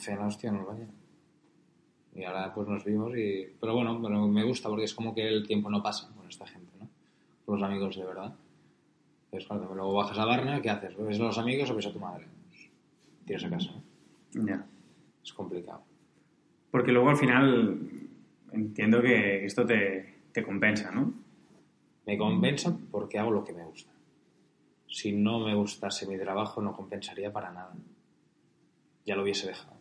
[0.06, 0.88] En el baño.
[2.14, 3.46] Y ahora pues nos vimos y...
[3.60, 6.46] Pero bueno, pero me gusta porque es como que el tiempo no pasa con esta
[6.46, 6.88] gente, ¿no?
[7.44, 8.34] Con los amigos de verdad.
[9.26, 10.96] Entonces, cuando luego bajas a Barna, ¿qué haces?
[10.96, 12.26] ¿Ves a los amigos o ves a tu madre?
[12.48, 12.70] Pues,
[13.26, 13.70] tiras a casa.
[14.34, 14.46] ¿no?
[14.46, 14.66] Ya.
[15.22, 15.82] Es complicado.
[16.70, 17.80] Porque luego al final
[18.52, 21.12] entiendo que esto te, te compensa, ¿no?
[22.06, 23.90] Me compensa porque hago lo que me gusta.
[24.86, 27.74] Si no me gustase mi trabajo, no compensaría para nada.
[29.04, 29.75] Ya lo hubiese dejado.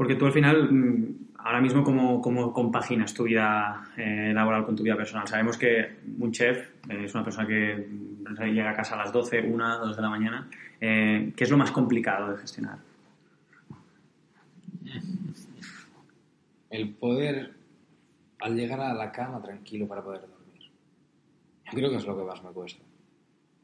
[0.00, 4.74] Porque tú al final, mm, ahora mismo, ¿cómo, cómo compaginas tu vida eh, laboral con
[4.74, 5.28] tu vida personal?
[5.28, 7.86] Sabemos que un chef eh, es una persona que
[8.46, 10.48] llega a casa a las 12, 1, 2 de la mañana.
[10.80, 12.78] Eh, ¿Qué es lo más complicado de gestionar?
[16.70, 17.52] el poder
[18.38, 20.70] al llegar a la cama tranquilo para poder dormir.
[21.66, 22.82] Yo creo que es lo que más me cuesta.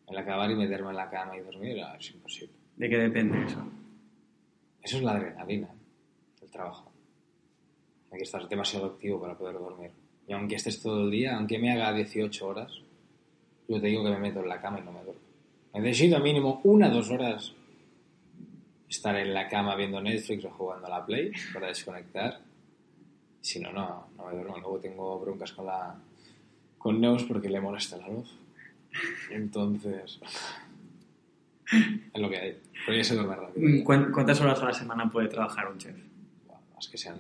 [0.07, 2.53] El acabar y meterme en la cama y dormir ah, es imposible.
[2.77, 3.67] ¿De qué depende eso?
[4.83, 5.69] Eso es la adrenalina
[6.57, 6.91] trabajo.
[8.11, 9.91] Hay que estar demasiado activo para poder dormir.
[10.29, 12.73] Y aunque estés todo el día, aunque me haga 18 horas,
[13.69, 15.21] yo te digo que me meto en la cama y no me duermo.
[15.75, 17.53] Necesito mínimo una o dos horas
[18.89, 22.41] estar en la cama viendo Netflix o jugando a la Play para desconectar.
[23.41, 24.57] Si no, no, no me duermo.
[24.59, 25.95] Luego tengo broncas con la
[26.79, 28.31] con Neus porque le molesta la luz.
[29.31, 30.21] Entonces,
[32.15, 32.61] es lo que hay.
[32.87, 33.85] Pero ya se duerme rápido.
[33.85, 35.97] ¿Cuán- ¿Cuántas horas a la semana puede trabajar un chef?
[36.77, 37.19] Las que sean,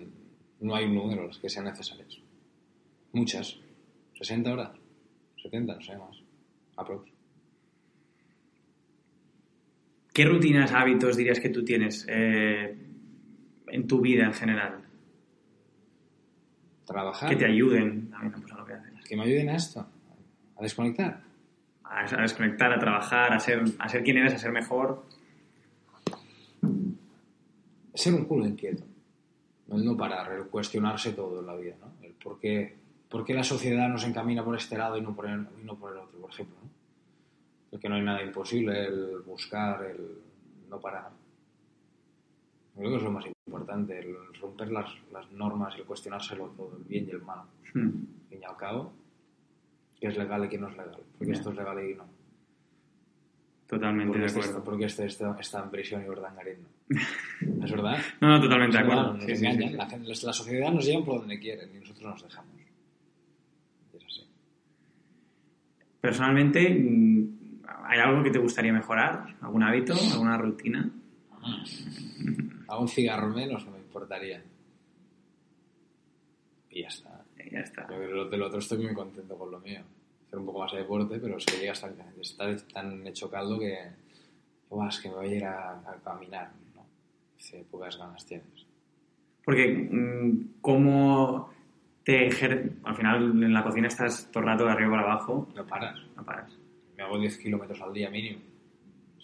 [0.61, 2.19] no hay un número, las que sean necesarias.
[3.13, 3.59] Muchas.
[4.15, 4.71] 60 horas.
[5.43, 6.23] 70, no sé más.
[6.77, 7.11] Aprox.
[10.13, 12.75] ¿Qué rutinas, hábitos dirías que tú tienes eh,
[13.69, 14.83] en tu vida en general?
[16.87, 17.29] Trabajar.
[17.29, 19.05] Que te ayuden también pues, a lo que haces.
[19.05, 19.87] que me ayuden a esto.
[20.57, 21.23] A desconectar.
[21.85, 25.05] A, a desconectar, a trabajar, a ser, a ser quien eres, a ser mejor.
[27.95, 28.85] Ser un culo inquieto.
[29.71, 31.93] El no parar, el cuestionarse todo en la vida, ¿no?
[32.07, 32.77] El por qué,
[33.09, 35.77] por qué la sociedad nos encamina por este lado y no por el, y no
[35.77, 36.71] por el otro, por ejemplo, ¿no?
[37.71, 40.19] Porque no hay nada imposible, el buscar, el
[40.71, 41.11] no parar.
[42.75, 46.77] Yo creo que es lo más importante, el romper las, las normas, el cuestionárselo todo,
[46.77, 47.41] el bien y el mal.
[47.75, 47.81] Hmm.
[47.81, 48.93] Al fin y al cabo,
[49.99, 51.01] qué es legal y qué no es legal.
[51.19, 52.05] Porque esto es legal y no.
[53.67, 54.65] Totalmente Porque de este, acuerdo.
[54.65, 56.76] porque este está, está en prisión y no.
[56.89, 57.99] ¿Es verdad?
[58.21, 59.15] No, no, totalmente de acuerdo.
[59.15, 59.71] Nos Sí, engañan.
[59.71, 59.77] sí.
[59.77, 62.53] La, gente- la sociedad nos lleva por donde quieren y nosotros nos dejamos.
[63.95, 64.27] Es así.
[66.01, 67.29] Personalmente, mm,
[67.85, 69.35] ¿hay algo que te gustaría mejorar?
[69.41, 69.95] ¿Algún hábito?
[70.13, 70.91] ¿Alguna rutina?
[72.69, 74.43] A un cigarro menos no me importaría.
[76.71, 77.25] Y ya está.
[77.45, 77.83] y ya está.
[77.83, 79.81] Yo creo que del otro estoy muy contento con lo mío.
[80.27, 83.59] Hacer un poco más de deporte, pero es que llega hasta está tan hecho caldo
[83.59, 83.79] que,
[84.69, 86.51] "Buah, es que me voy a ir a, a caminar.
[87.47, 88.67] Dice, pocas ganas tienes.
[89.45, 91.49] Porque, mm, ¿cómo
[92.03, 92.73] te ejer...
[92.83, 95.97] Al final, en la cocina estás todo el rato de arriba para abajo, No paras.
[96.17, 96.51] no paras.
[96.97, 98.41] Me hago 10 kilómetros al día mínimo.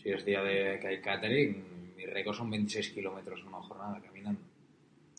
[0.01, 1.65] Si es día de que hay catering,
[1.97, 4.41] mi récord son 26 kilómetros en una jornada caminando.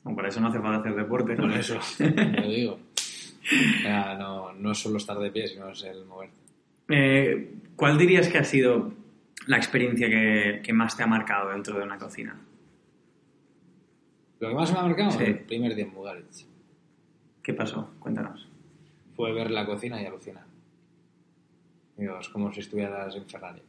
[0.04, 1.36] Bueno, para eso no hace falta hacer deporte.
[1.36, 1.44] ¿no?
[1.44, 2.74] Por eso, lo digo.
[2.74, 6.38] O sea, no, no es solo estar de pie, sino es el moverte.
[6.88, 8.94] Eh, ¿Cuál dirías que ha sido
[9.48, 12.40] la experiencia que, que más te ha marcado dentro de una cocina?
[14.44, 15.24] Lo que más me ha marcado Sí.
[15.24, 16.46] el primer día en Bugarich.
[17.42, 17.92] ¿Qué pasó?
[18.00, 18.46] Cuéntanos.
[19.16, 20.44] Fue ver la cocina y alucinar.
[21.96, 23.62] Digo, es como si estuvieras en Ferrari.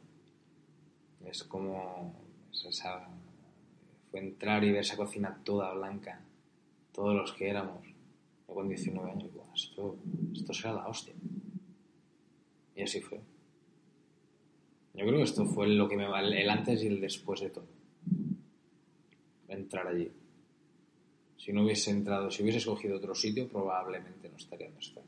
[1.27, 2.13] Es como...
[2.53, 3.07] es esa-
[4.11, 6.21] fue entrar y ver esa cocina toda blanca.
[6.93, 7.87] Todos los que éramos.
[8.49, 9.97] Yo con 19 años, digo, esto,
[10.33, 11.15] esto será la hostia.
[12.75, 13.21] Y así fue.
[14.95, 17.51] Yo creo que esto fue lo que me va el antes y el después de
[17.51, 17.67] todo.
[19.47, 20.11] Entrar allí.
[21.45, 25.03] Si no hubiese entrado, si hubiese escogido otro sitio, probablemente no estaría donde estoy.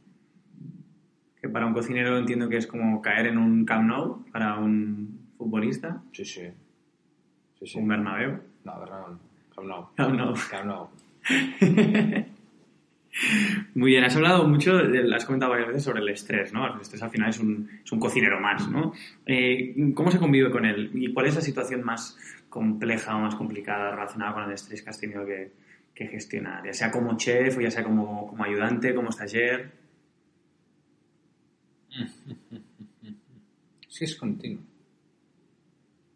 [1.40, 5.31] Que para un cocinero entiendo que es como caer en un Camp Nou, para un
[5.38, 6.42] futbolista, Sí, sí.
[7.59, 7.79] Sí, sí.
[7.79, 8.38] un Bernabéu.
[8.64, 9.16] No, Bernabéu.
[9.55, 9.88] Camp Nou.
[9.96, 10.35] Camp Nou.
[10.51, 10.88] Camp Nou.
[13.75, 14.79] Muy bien, has hablado mucho,
[15.14, 16.66] has comentado varias veces sobre el estrés, ¿no?
[16.66, 18.92] El estrés al final es un, es un cocinero más, ¿no?
[19.25, 20.90] Eh, ¿Cómo se convive con él?
[20.92, 22.18] ¿Y cuál es la situación más
[22.51, 25.51] compleja o más complicada relacionada con el estrés que has tenido que,
[25.96, 26.64] que gestionar?
[26.64, 29.72] Ya sea como chef o ya sea como, como ayudante, como stagiaire.
[33.88, 34.62] Sí, es continuo.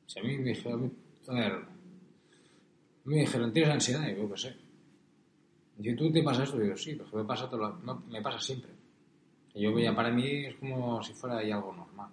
[0.06, 0.92] Si a mí me dijeron,
[3.04, 4.06] me dijeron, ¿tienes ansiedad?
[4.06, 4.56] Y yo, qué sé.
[5.78, 7.76] Y tú te pasa esto, y digo, sí, pero es que me pasa, todo lo-
[7.78, 8.70] no, me pasa siempre.
[9.54, 12.10] Y yo veía, para mí es como si fuera algo normal.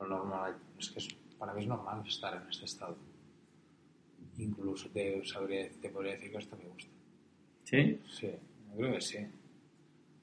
[0.00, 2.96] Lo normal, es que es- para mí es normal estar en este estado.
[4.42, 6.90] Incluso te, sabría, te podría decir que esto me gusta.
[7.64, 8.00] ¿Sí?
[8.10, 8.30] Sí,
[8.70, 9.18] yo creo que sí.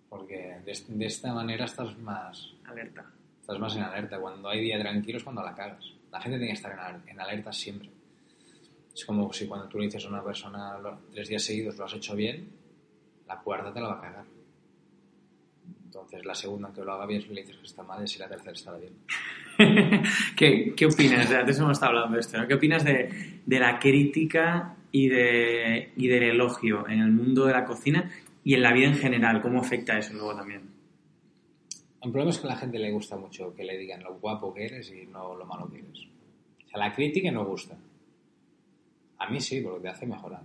[0.10, 3.06] Porque de, de esta manera estás más, Alerta.
[3.42, 4.20] estás más en alerta.
[4.20, 5.94] Cuando hay día tranquilo es cuando la cagas.
[6.12, 7.90] La gente tiene que estar en, al- en alerta siempre.
[8.94, 11.86] Es como si cuando tú le dices a una persona "Lo- tres días seguidos lo
[11.86, 12.50] has hecho bien,
[13.28, 14.26] la cuarta te la va a cagar.
[15.90, 18.30] Entonces la segunda que lo haga bien le dices que está mal y si la
[18.30, 18.94] tercera estará bien.
[20.38, 21.32] ¿Qué, qué opinas?
[21.32, 22.48] Antes hemos estado hablando de esto, ¿no?
[22.48, 27.54] ¿Qué opinas de, de la crítica y, de, y del elogio en el mundo de
[27.54, 28.08] la cocina
[28.44, 29.42] y en la vida en general?
[29.42, 30.62] ¿Cómo afecta eso luego también?
[32.04, 34.54] El problema es que a la gente le gusta mucho que le digan lo guapo
[34.54, 36.06] que eres y no lo malo que eres.
[36.66, 37.76] O sea, la crítica no gusta.
[39.18, 40.44] A mí sí, porque te hace mejorar.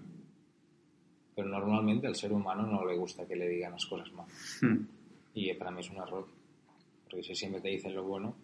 [1.36, 4.26] Pero normalmente al ser humano no le gusta que le digan las cosas mal.
[4.62, 4.93] Hmm.
[5.34, 6.26] Y para mí es un error.
[7.04, 8.34] Porque si siempre te dicen lo bueno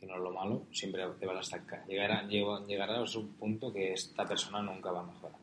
[0.00, 1.86] y no lo malo, siempre te vas a estancar.
[1.86, 5.38] Llegará, llego- llegará a un punto que esta persona nunca va a mejorar.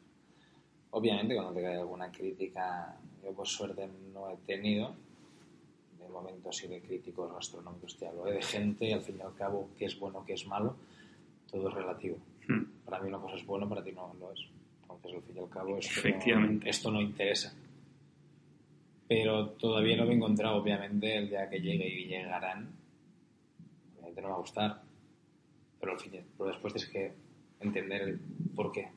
[0.91, 4.93] Obviamente cuando te cae alguna crítica, yo por suerte no he tenido,
[5.99, 8.33] de momento así de críticos gastronómicos te hablo, ¿eh?
[8.33, 10.75] de gente al fin y al cabo qué es bueno, qué es malo,
[11.49, 12.17] todo es relativo.
[12.47, 12.63] Hmm.
[12.85, 14.41] Para mí una cosa es bueno, para ti no lo es.
[14.83, 16.65] Entonces al fin y al cabo esto, Efectivamente.
[16.65, 17.53] No, esto no interesa.
[19.07, 22.69] Pero todavía no me he encontrado, obviamente, el día que llegue y llegarán,
[23.97, 24.81] obviamente no me va a gustar.
[25.79, 27.11] Pero al fin, pero después tienes que
[27.59, 28.19] entender el
[28.55, 28.87] por qué.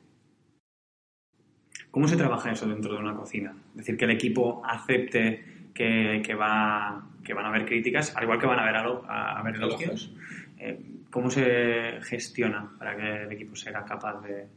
[1.91, 3.55] ¿Cómo se trabaja eso dentro de una cocina?
[3.71, 8.23] Es decir, que el equipo acepte que, que va, que van a haber críticas, al
[8.23, 10.11] igual que van a haber, alo- a, a haber elogios.
[10.59, 10.79] Eh,
[11.11, 14.47] ¿Cómo se gestiona para que el equipo sea capaz de...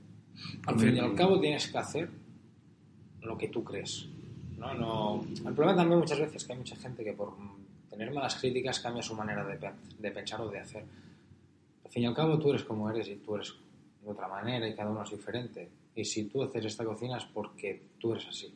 [0.67, 2.09] Al fin y al cabo tienes que hacer
[3.23, 4.09] lo que tú crees.
[4.61, 4.75] ¿No?
[4.75, 5.25] No...
[5.49, 7.33] El problema también muchas veces es que hay mucha gente que por
[7.89, 10.85] tener malas críticas cambia su manera de, pe- de pensar o de hacer.
[11.85, 13.55] Al fin y al cabo tú eres como eres y tú eres
[14.05, 15.69] de otra manera y cada uno es diferente.
[15.97, 18.55] Y si tú haces esta cocina es porque tú eres así.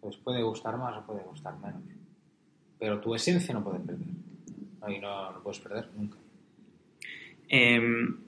[0.00, 1.80] Pues puede gustar más o puede gustar menos.
[2.78, 4.06] Pero tu esencia no puede perder.
[4.80, 4.90] ¿no?
[4.90, 6.18] Y no, no puedes perder nunca.
[7.48, 8.18] Em,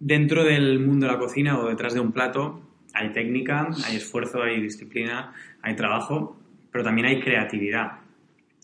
[0.00, 2.60] dentro del mundo de la cocina o detrás de un plato
[2.94, 6.38] hay técnica, hay esfuerzo, hay disciplina, hay trabajo,
[6.70, 7.98] pero también hay creatividad.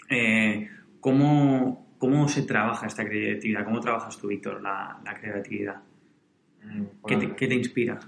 [0.08, 0.68] Eh,
[1.00, 3.64] ¿cómo, cómo se trabaja esta creatividad?
[3.64, 5.82] ¿Cómo trabajas tú, Víctor, la, la creatividad?
[6.64, 7.98] Mm, ¿Qué te, por- qué te inspira?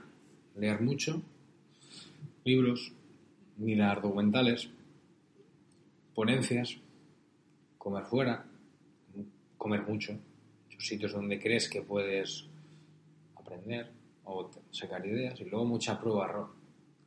[0.56, 1.22] leer mucho,
[2.44, 2.92] libros,
[3.56, 4.68] mirar documentales,
[6.14, 6.76] ponencias,
[7.78, 8.44] comer fuera,
[9.56, 10.18] comer mucho,
[10.78, 12.46] sitios donde crees que puedes
[13.36, 13.90] aprender
[14.24, 16.48] o sacar ideas y luego mucha prueba error.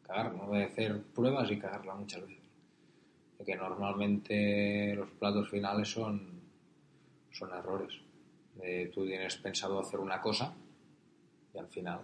[0.04, 2.44] Cagar, no voy a hacer pruebas y cagarla muchas veces.
[3.46, 6.42] que normalmente los platos finales son,
[7.32, 7.94] son errores.
[8.56, 10.54] De, tú tienes pensado hacer una cosa
[11.54, 12.02] y al final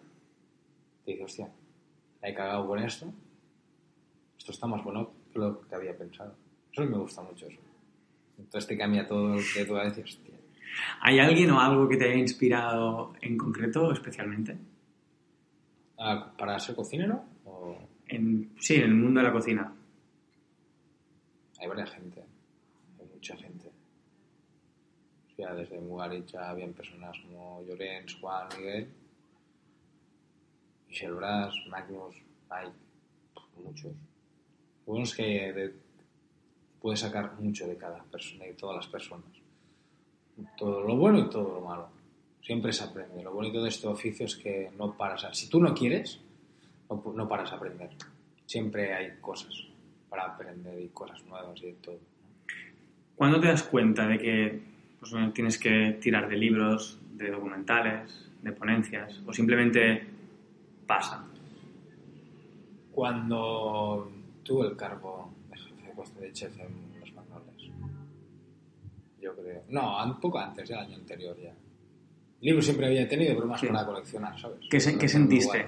[1.05, 1.49] te dices, hostia,
[2.21, 3.11] he cagado con esto,
[4.37, 6.35] esto está más bueno que lo que había pensado.
[6.71, 7.59] Eso me gusta mucho eso.
[8.37, 10.35] Entonces te cambia todo lo que tú decir, hostia.
[11.01, 14.57] ¿Hay alguien o algo que te haya inspirado en concreto especialmente?
[16.37, 17.23] ¿Para ser cocinero?
[17.45, 17.77] O...
[18.07, 19.73] En, sí, en el mundo de la cocina.
[21.59, 22.23] Hay varias gente,
[22.99, 23.71] hay mucha gente.
[25.31, 28.89] O sea, desde Mugarich ya habían personas como Llorens, Juan, Miguel,
[30.87, 32.15] Michel Bras, Magnus,
[32.49, 32.75] Mike,
[33.63, 33.93] muchos.
[34.85, 35.75] Bueno, es que de-
[36.81, 39.29] puedes sacar mucho de cada persona, de todas las personas.
[40.57, 41.89] Todo lo bueno y todo lo malo.
[42.41, 43.23] Siempre se aprende.
[43.23, 45.23] Lo bonito de este oficio es que no paras.
[45.25, 46.19] a- Si tú no quieres,
[46.89, 47.89] no, no paras a aprender.
[48.45, 49.53] Siempre hay cosas
[50.09, 51.99] para aprender y cosas nuevas y de todo.
[53.15, 54.61] ¿Cuándo te das cuenta de que
[54.99, 60.05] pues, bueno, tienes que tirar de libros, de documentales, de ponencias, o simplemente
[60.87, 61.25] pasa?
[62.91, 64.11] Cuando
[64.43, 67.55] tuve el cargo de jefe de puesto de chef en Los Magnolias.
[69.21, 69.63] Yo creo.
[69.69, 71.53] No, un poco antes del año anterior ya.
[72.41, 73.67] Libros siempre había tenido, pero más Sí.
[73.67, 74.59] para coleccionar, ¿sabes?
[74.69, 75.67] ¿Qué, se- qué sentiste?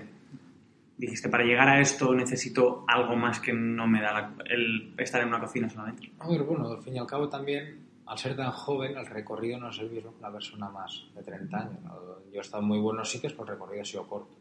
[0.97, 5.21] Dijiste, para llegar a esto necesito algo más que no me da la- el estar
[5.21, 6.11] en una cocina solamente.
[6.19, 9.59] A ver, bueno, al fin y al cabo también, al ser tan joven, el recorrido
[9.59, 11.81] no es el mismo que una persona más de 30 años.
[11.83, 11.93] ¿no?
[12.31, 14.35] Yo he estado en muy buenos sitios, pero el recorrido ha sido corto.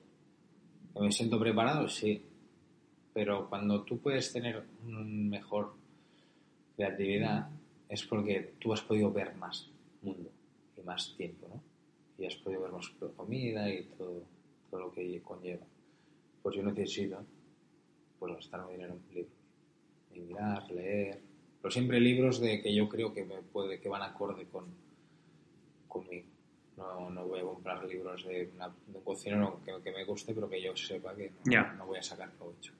[0.94, 1.88] ¿Que ¿Me siento preparado?
[1.88, 2.22] Sí.
[3.14, 5.74] Pero cuando tú puedes tener un mejor
[6.76, 7.48] creatividad,
[7.88, 9.68] es porque tú has podido ver más
[10.02, 10.30] mundo
[10.76, 11.60] y más tiempo, ¿no?
[12.22, 14.22] Y has podido ver más comida y todo,
[14.70, 15.66] todo lo que conlleva.
[16.40, 17.18] Pues yo necesito
[18.20, 19.34] pues gastarme dinero en libros
[20.14, 21.20] y mirar, leer,
[21.60, 24.66] pero siempre libros de que yo creo que me puede, que van acorde con
[25.88, 26.28] conmigo.
[26.76, 30.32] No, no voy a comprar libros de, una, de un cocinero que, que me guste,
[30.32, 32.72] pero que yo sepa que no, no voy a sacar provecho.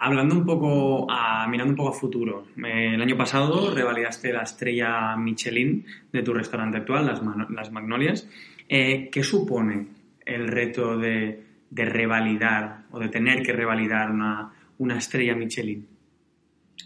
[0.00, 1.08] Hablando un poco,
[1.48, 6.32] mirando un poco a futuro, eh, el año pasado revalidaste la estrella Michelin de tu
[6.32, 7.20] restaurante actual, Las,
[7.50, 8.28] Las Magnolias.
[8.68, 9.88] Eh, ¿Qué supone
[10.24, 15.88] el reto de, de revalidar o de tener que revalidar una, una estrella Michelin?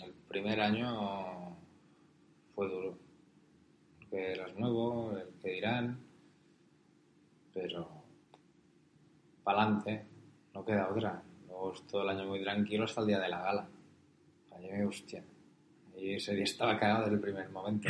[0.02, 1.54] El primer año
[2.54, 2.98] fue duro.
[3.98, 5.98] Porque eras nuevo, el que dirán,
[7.52, 7.88] pero
[9.44, 10.06] pa'lante,
[10.54, 11.22] no queda otra.
[11.52, 13.68] Luego es todo el año muy tranquilo hasta el día de la gala.
[14.56, 15.22] Ayer, hostia.
[15.98, 17.88] Y ese día estaba cagado desde el primer momento.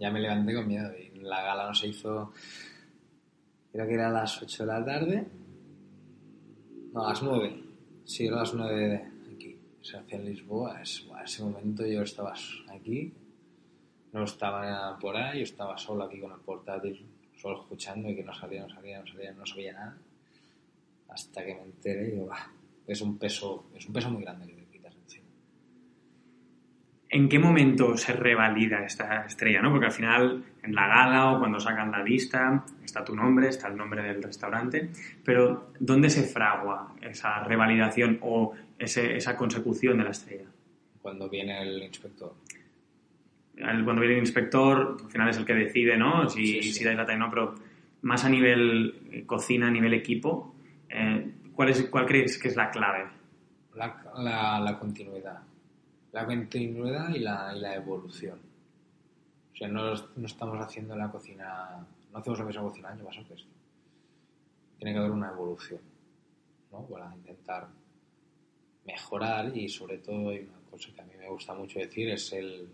[0.00, 0.90] Ya me levanté con miedo.
[0.96, 2.32] Y la gala no se hizo.
[3.70, 5.26] Creo que era a las 8 de la tarde.
[6.94, 7.62] No, a las 9.
[8.06, 8.96] Sí, era a las 9 de
[9.34, 9.56] aquí.
[9.82, 10.80] Se hacía en Lisboa.
[10.80, 12.34] Es, buah, ese momento yo estaba
[12.70, 13.12] aquí.
[14.12, 15.40] No estaba por ahí.
[15.40, 17.04] Yo estaba solo aquí con el portátil.
[17.36, 19.98] Solo escuchando y que no salía, no salía, no salía, no sabía nada.
[21.08, 22.50] Hasta que me enteré y digo, "Bah,
[22.86, 25.26] es un peso, es un peso muy grande que te quitas encima.
[27.08, 29.60] ¿En qué momento se revalida esta estrella?
[29.60, 29.70] ¿no?
[29.70, 33.68] Porque al final, en la gala o cuando sacan la lista, está tu nombre, está
[33.68, 34.90] el nombre del restaurante,
[35.24, 40.46] pero ¿dónde se fragua esa revalidación o ese- esa consecución de la estrella?
[41.02, 42.34] Cuando viene el inspector.
[43.54, 46.28] Cuando viene el inspector, al final es el que decide, ¿no?
[46.30, 46.72] Si, Sí, sí.
[46.72, 47.54] si da data y no, pero
[48.00, 50.54] más a nivel eh, cocina, a nivel equipo,
[50.88, 53.10] eh, ¿cuál, es, ¿cuál crees que es la clave?
[53.74, 55.42] La, la, la continuidad.
[56.12, 58.38] La continuidad y la, y la evolución.
[59.52, 63.26] O sea, no, no estamos haciendo la cocina, no hacemos la misma cocina año pasado
[63.28, 63.48] que esto.
[64.78, 65.80] Tiene que haber una evolución,
[66.70, 66.86] ¿no?
[66.86, 67.68] Para intentar
[68.84, 72.32] mejorar y sobre todo hay una cosa que a mí me gusta mucho decir es
[72.32, 72.68] el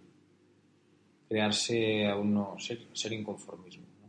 [1.28, 4.08] crearse a uno, ser, ser inconformismo, ¿no?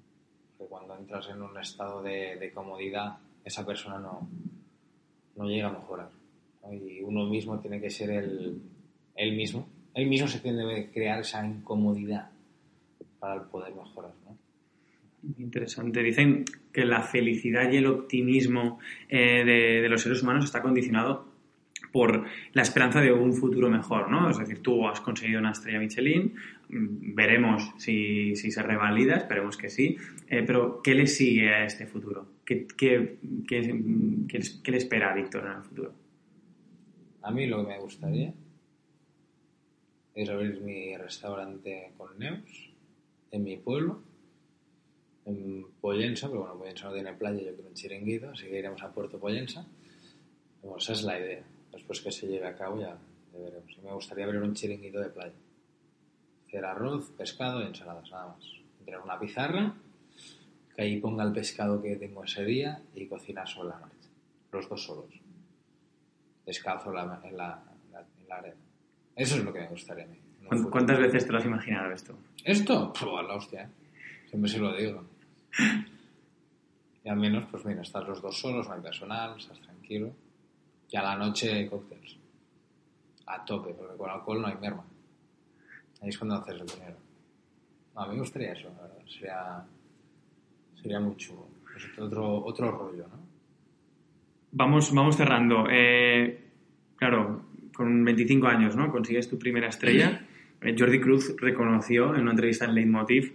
[0.58, 4.30] Porque cuando entras en un estado de, de comodidad, esa persona no,
[5.40, 6.10] no llega a mejorar.
[6.70, 8.62] Y uno mismo tiene que ser el,
[9.16, 9.68] el mismo.
[9.94, 12.30] Él mismo se tiene que crear esa incomodidad
[13.20, 14.12] para poder mejorar.
[14.26, 14.38] ¿no?
[15.38, 16.04] Interesante.
[16.04, 21.30] Dicen que la felicidad y el optimismo eh, de, de los seres humanos está condicionado
[21.92, 24.30] por la esperanza de un futuro mejor, ¿no?
[24.30, 26.36] Es decir, tú has conseguido una estrella Michelin,
[26.70, 31.66] mm, veremos si, si se revalida, esperemos que sí, eh, pero ¿qué le sigue a
[31.66, 32.28] este futuro?
[32.50, 34.24] ¿Qué, qué, qué-
[34.64, 35.94] qué- le espera a Víctor en el futuro?
[37.22, 38.34] A mí lo que me gustaría
[40.16, 42.72] es abrir mi restaurante con Neus
[43.30, 44.02] en mi pueblo,
[45.26, 48.82] en Pollensa, pero bueno, Pollensa no tiene playa, yo creo en Chiringuito, así que iremos
[48.82, 49.68] a Puerto Pollensa.
[50.64, 51.44] Bueno, esa es la idea.
[51.72, 52.98] Después que se lleve a cabo ya,
[53.32, 53.72] Ya veremos.
[53.78, 55.36] Y me gustaría abrir un chiringuito de playa.
[56.48, 58.44] Hacer arroz, pescado y ensaladas, nada más.
[58.84, 59.76] Tener una pizarra,
[60.80, 64.08] que ahí ponga el pescado que tengo ese día y cocinar sobre la marcha.
[64.54, 65.12] Los dos solos.
[66.46, 68.56] Descalzo en la, en la, en la- en la arena.
[69.14, 70.16] Eso es lo que me gustaría a mí.
[70.16, 70.72] en un ¿Cuán- futuro.
[70.72, 72.16] ¿Cuántas veces te lo has imaginado esto?
[72.46, 72.94] ¿Esto?
[72.94, 73.68] Pues la hostia, ¿eh?
[74.30, 75.04] Siempre se lo digo.
[77.04, 80.14] Y al menos, pues mira, estás los dos solos, no hay personal, estás tranquilo.
[80.90, 82.16] Y a la noche cócteles.
[83.26, 84.86] A tope, porque con alcohol no hay merma.
[86.02, 86.96] Ahí es cuando haces el dinero.
[87.96, 89.06] No, a mí me gustaría eso, la verdad.
[89.08, 89.66] Sería,
[90.82, 91.48] sería muy chulo.
[91.76, 93.20] Es otro, otro rollo, ¿no?
[94.52, 95.66] Vamos, vamos cerrando.
[95.70, 96.40] Eh,
[96.96, 98.92] claro, con 25 años, ¿no?
[98.92, 100.26] Consigues tu primera estrella.
[100.62, 103.34] Eh, Jordi Cruz reconoció en una entrevista en Leitmotiv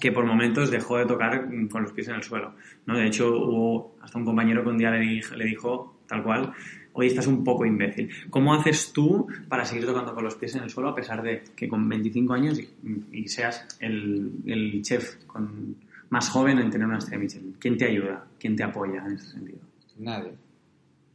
[0.00, 2.54] que por momentos dejó de tocar con los pies en el suelo.
[2.86, 2.96] ¿no?
[2.96, 6.52] De hecho, hubo hasta un compañero que un día le, dij- le dijo, tal cual,
[6.94, 8.10] hoy estás un poco imbécil.
[8.30, 11.44] ¿Cómo haces tú para seguir tocando con los pies en el suelo a pesar de
[11.54, 12.68] que con 25 años y,
[13.12, 15.76] y seas el, el chef con,
[16.12, 17.54] más joven en tener una estrella Michelin?
[17.58, 18.26] ¿Quién te ayuda?
[18.38, 19.60] ¿Quién te apoya en ese sentido?
[19.96, 20.34] Nadie.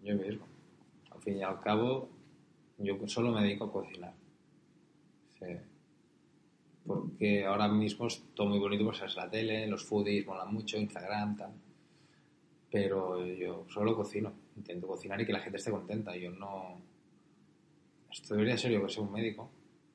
[0.03, 0.47] Yo mismo.
[1.11, 2.09] Al fin y al cabo,
[2.79, 4.13] yo solo me dedico a cocinar.
[5.39, 5.45] Sí.
[6.85, 10.77] Porque ahora mismo es todo muy bonito, pues es la tele, los foodies molan mucho,
[10.77, 11.51] Instagram, tal.
[12.71, 14.33] Pero yo solo cocino.
[14.55, 16.15] Intento cocinar y que la gente esté contenta.
[16.17, 16.81] Yo no...
[18.11, 19.51] Esto debería ser yo que soy un médico,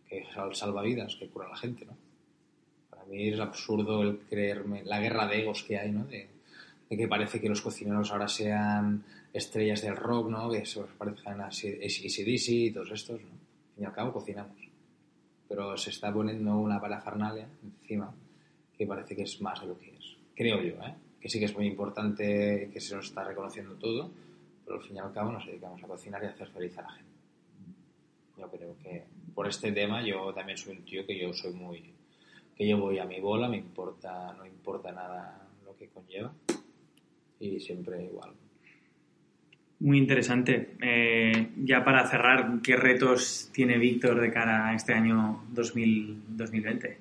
[0.06, 1.96] que sal- salva vidas, que cura a la gente, ¿no?
[3.02, 4.84] Para mí es absurdo el creerme...
[4.84, 6.04] La guerra de egos que hay, ¿no?
[6.04, 6.28] De,
[6.88, 10.50] de que parece que los cocineros ahora sean estrellas del rock, ¿no?
[10.50, 13.28] Que se parezcan a ACDC y todos estos, ¿no?
[13.78, 14.56] Y al cabo cocinamos.
[15.48, 18.14] Pero se está poniendo una parafernalia encima
[18.76, 20.16] que parece que es más de lo que es.
[20.34, 20.94] Creo yo, ¿eh?
[21.20, 24.10] Que sí que es muy importante que se nos está reconociendo todo,
[24.64, 26.82] pero al fin y al cabo nos dedicamos a cocinar y a hacer feliz a
[26.82, 27.12] la gente.
[28.38, 31.92] Yo creo que por este tema yo también soy un tío que yo soy muy...
[32.62, 36.32] que yo voy a mi bola, me importa, no importa nada lo que conlleva
[37.40, 38.30] y siempre igual.
[39.80, 40.76] Muy interesante.
[40.80, 46.98] Eh, ya para cerrar, ¿qué retos tiene Víctor de cara a este año 2000 2020?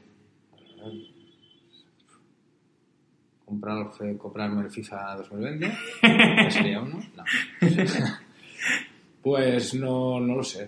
[3.46, 7.00] Comprar, comprarme el FIFA 2020, que sería uno.
[7.16, 7.24] No.
[9.22, 10.68] Pues no, no lo sé.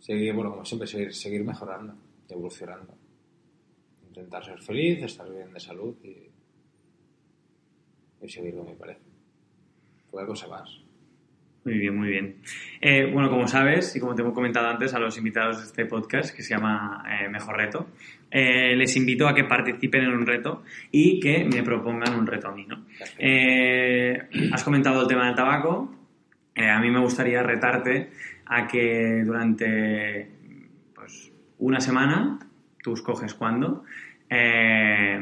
[0.00, 1.94] Seguir, bueno, como siempre, seguir, seguir mejorando,
[2.28, 2.99] evolucionando.
[4.10, 6.30] Intentar ser feliz, estar bien de salud y,
[8.22, 9.00] y seguir como me parece.
[10.10, 10.80] Poca cosa más.
[11.64, 12.36] Muy bien, muy bien.
[12.80, 15.84] Eh, bueno, como sabes, y como te hemos comentado antes a los invitados de este
[15.84, 17.90] podcast, que se llama eh, Mejor Reto,
[18.30, 22.48] eh, les invito a que participen en un reto y que me propongan un reto
[22.48, 22.86] a mí, ¿no?
[24.52, 25.94] Has comentado el tema del tabaco.
[26.56, 28.10] A mí me gustaría retarte
[28.46, 30.28] a que durante
[30.94, 32.38] pues, una semana,
[32.82, 33.84] tú escoges cuándo,
[34.28, 35.18] eh,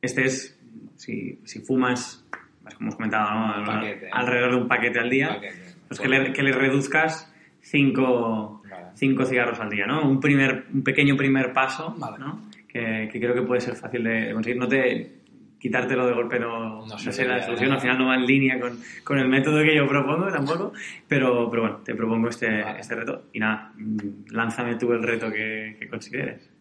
[0.00, 0.58] estés,
[0.96, 2.24] si, si fumas,
[2.64, 3.64] como hemos comentado, ¿no?
[3.64, 5.74] Paquete, alrededor de un paquete al día, Paquete.
[5.88, 8.86] pues que le, que le reduzcas cinco, Vale.
[8.94, 10.08] cinco cigarros al día, ¿no?
[10.08, 12.18] Un, primer, un pequeño primer paso, Vale.
[12.18, 12.42] ¿no?
[12.68, 14.58] Que, que creo que puede ser fácil de, conseguir.
[14.58, 15.22] No te
[15.62, 18.80] quitártelo de golpe no, No será la solución, al final no va en línea con,
[19.04, 20.72] con el método que yo propongo tampoco,
[21.06, 22.80] pero, pero bueno, te propongo este, Vale.
[22.80, 26.51] este reto y nada, mm, lánzame tú el reto que, que consideres.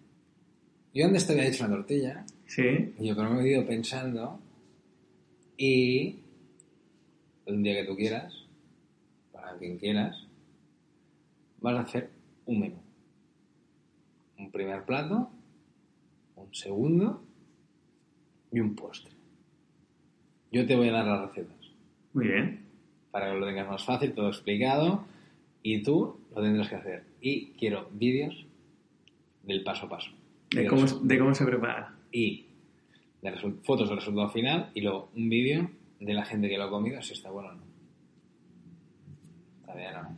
[0.93, 4.39] Yo antes te había hecho una tortilla Sí, y yo pero me he ido pensando
[5.57, 6.19] y
[7.45, 8.33] un día que tú quieras,
[9.31, 10.27] para quien quieras,
[11.61, 12.09] vas a hacer
[12.45, 12.75] un menú.
[14.37, 15.29] Un primer plato,
[16.35, 17.23] un segundo
[18.51, 19.13] y un postre.
[20.51, 21.71] Yo te voy a dar las recetas
[22.13, 22.65] muy bien.
[23.11, 25.05] para que lo tengas más fácil, todo explicado
[25.63, 27.03] y tú lo tendrás que hacer.
[27.21, 28.45] Y quiero vídeos
[29.43, 30.11] del paso a paso.
[30.51, 31.95] De cómo, de cómo se prepara.
[32.11, 32.45] y
[33.21, 33.31] de
[33.63, 37.01] fotos del resultado final y luego un vídeo de la gente que lo ha comido
[37.01, 37.71] si está bueno o no.
[39.75, 40.17] Bien, ¿no?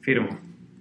[0.00, 0.28] Firmo.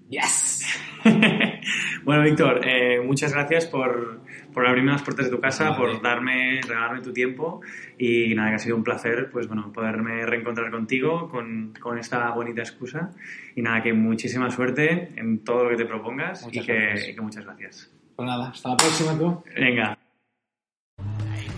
[0.10, 0.66] ¡Yes!
[2.04, 4.22] bueno, Víctor, eh, muchas gracias por,
[4.54, 7.62] por abrirme las puertas de tu casa, por darme, regalarme tu tiempo
[7.98, 12.32] y nada, que ha sido un placer, pues bueno, poderme reencontrar contigo con, con esta
[12.32, 13.12] bonita excusa
[13.56, 17.16] y nada, que muchísima suerte en todo lo que te propongas Muchas y, que, y
[17.16, 17.92] que muchas gracias.
[18.16, 19.44] Pues nada, hasta la próxima tú.
[19.56, 19.98] Venga.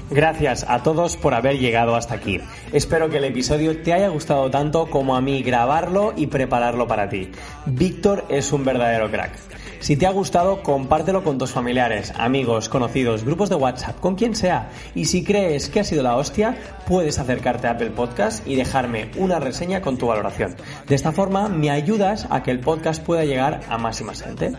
[0.09, 2.39] Gracias a todos por haber llegado hasta aquí.
[2.71, 7.09] Espero que el episodio te haya gustado tanto como a mí grabarlo y prepararlo para
[7.09, 7.31] ti.
[7.65, 9.35] Víctor es un verdadero crack.
[9.79, 14.35] Si te ha gustado, compártelo con tus familiares, amigos, conocidos, grupos de WhatsApp, con quien
[14.35, 14.69] sea.
[14.95, 19.11] Y si crees que ha sido la hostia, puedes acercarte a Apple Podcast y dejarme
[19.17, 20.55] una reseña con tu valoración.
[20.87, 24.23] De esta forma me ayudas a que el podcast pueda llegar a más y más
[24.23, 24.53] gente.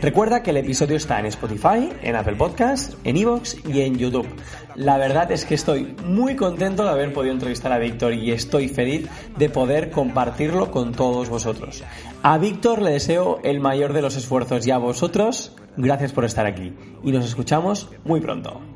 [0.00, 4.26] Recuerda que el episodio está en Spotify, en Apple Podcast, en Evox y en YouTube.
[4.74, 8.68] La verdad es que estoy muy contento de haber podido entrevistar a Víctor y estoy
[8.68, 11.82] feliz de poder compartirlo con todos vosotros.
[12.22, 16.44] A Víctor le deseo el mayor de los esfuerzos y a vosotros, gracias por estar
[16.44, 16.74] aquí.
[17.02, 18.75] Y nos escuchamos muy pronto.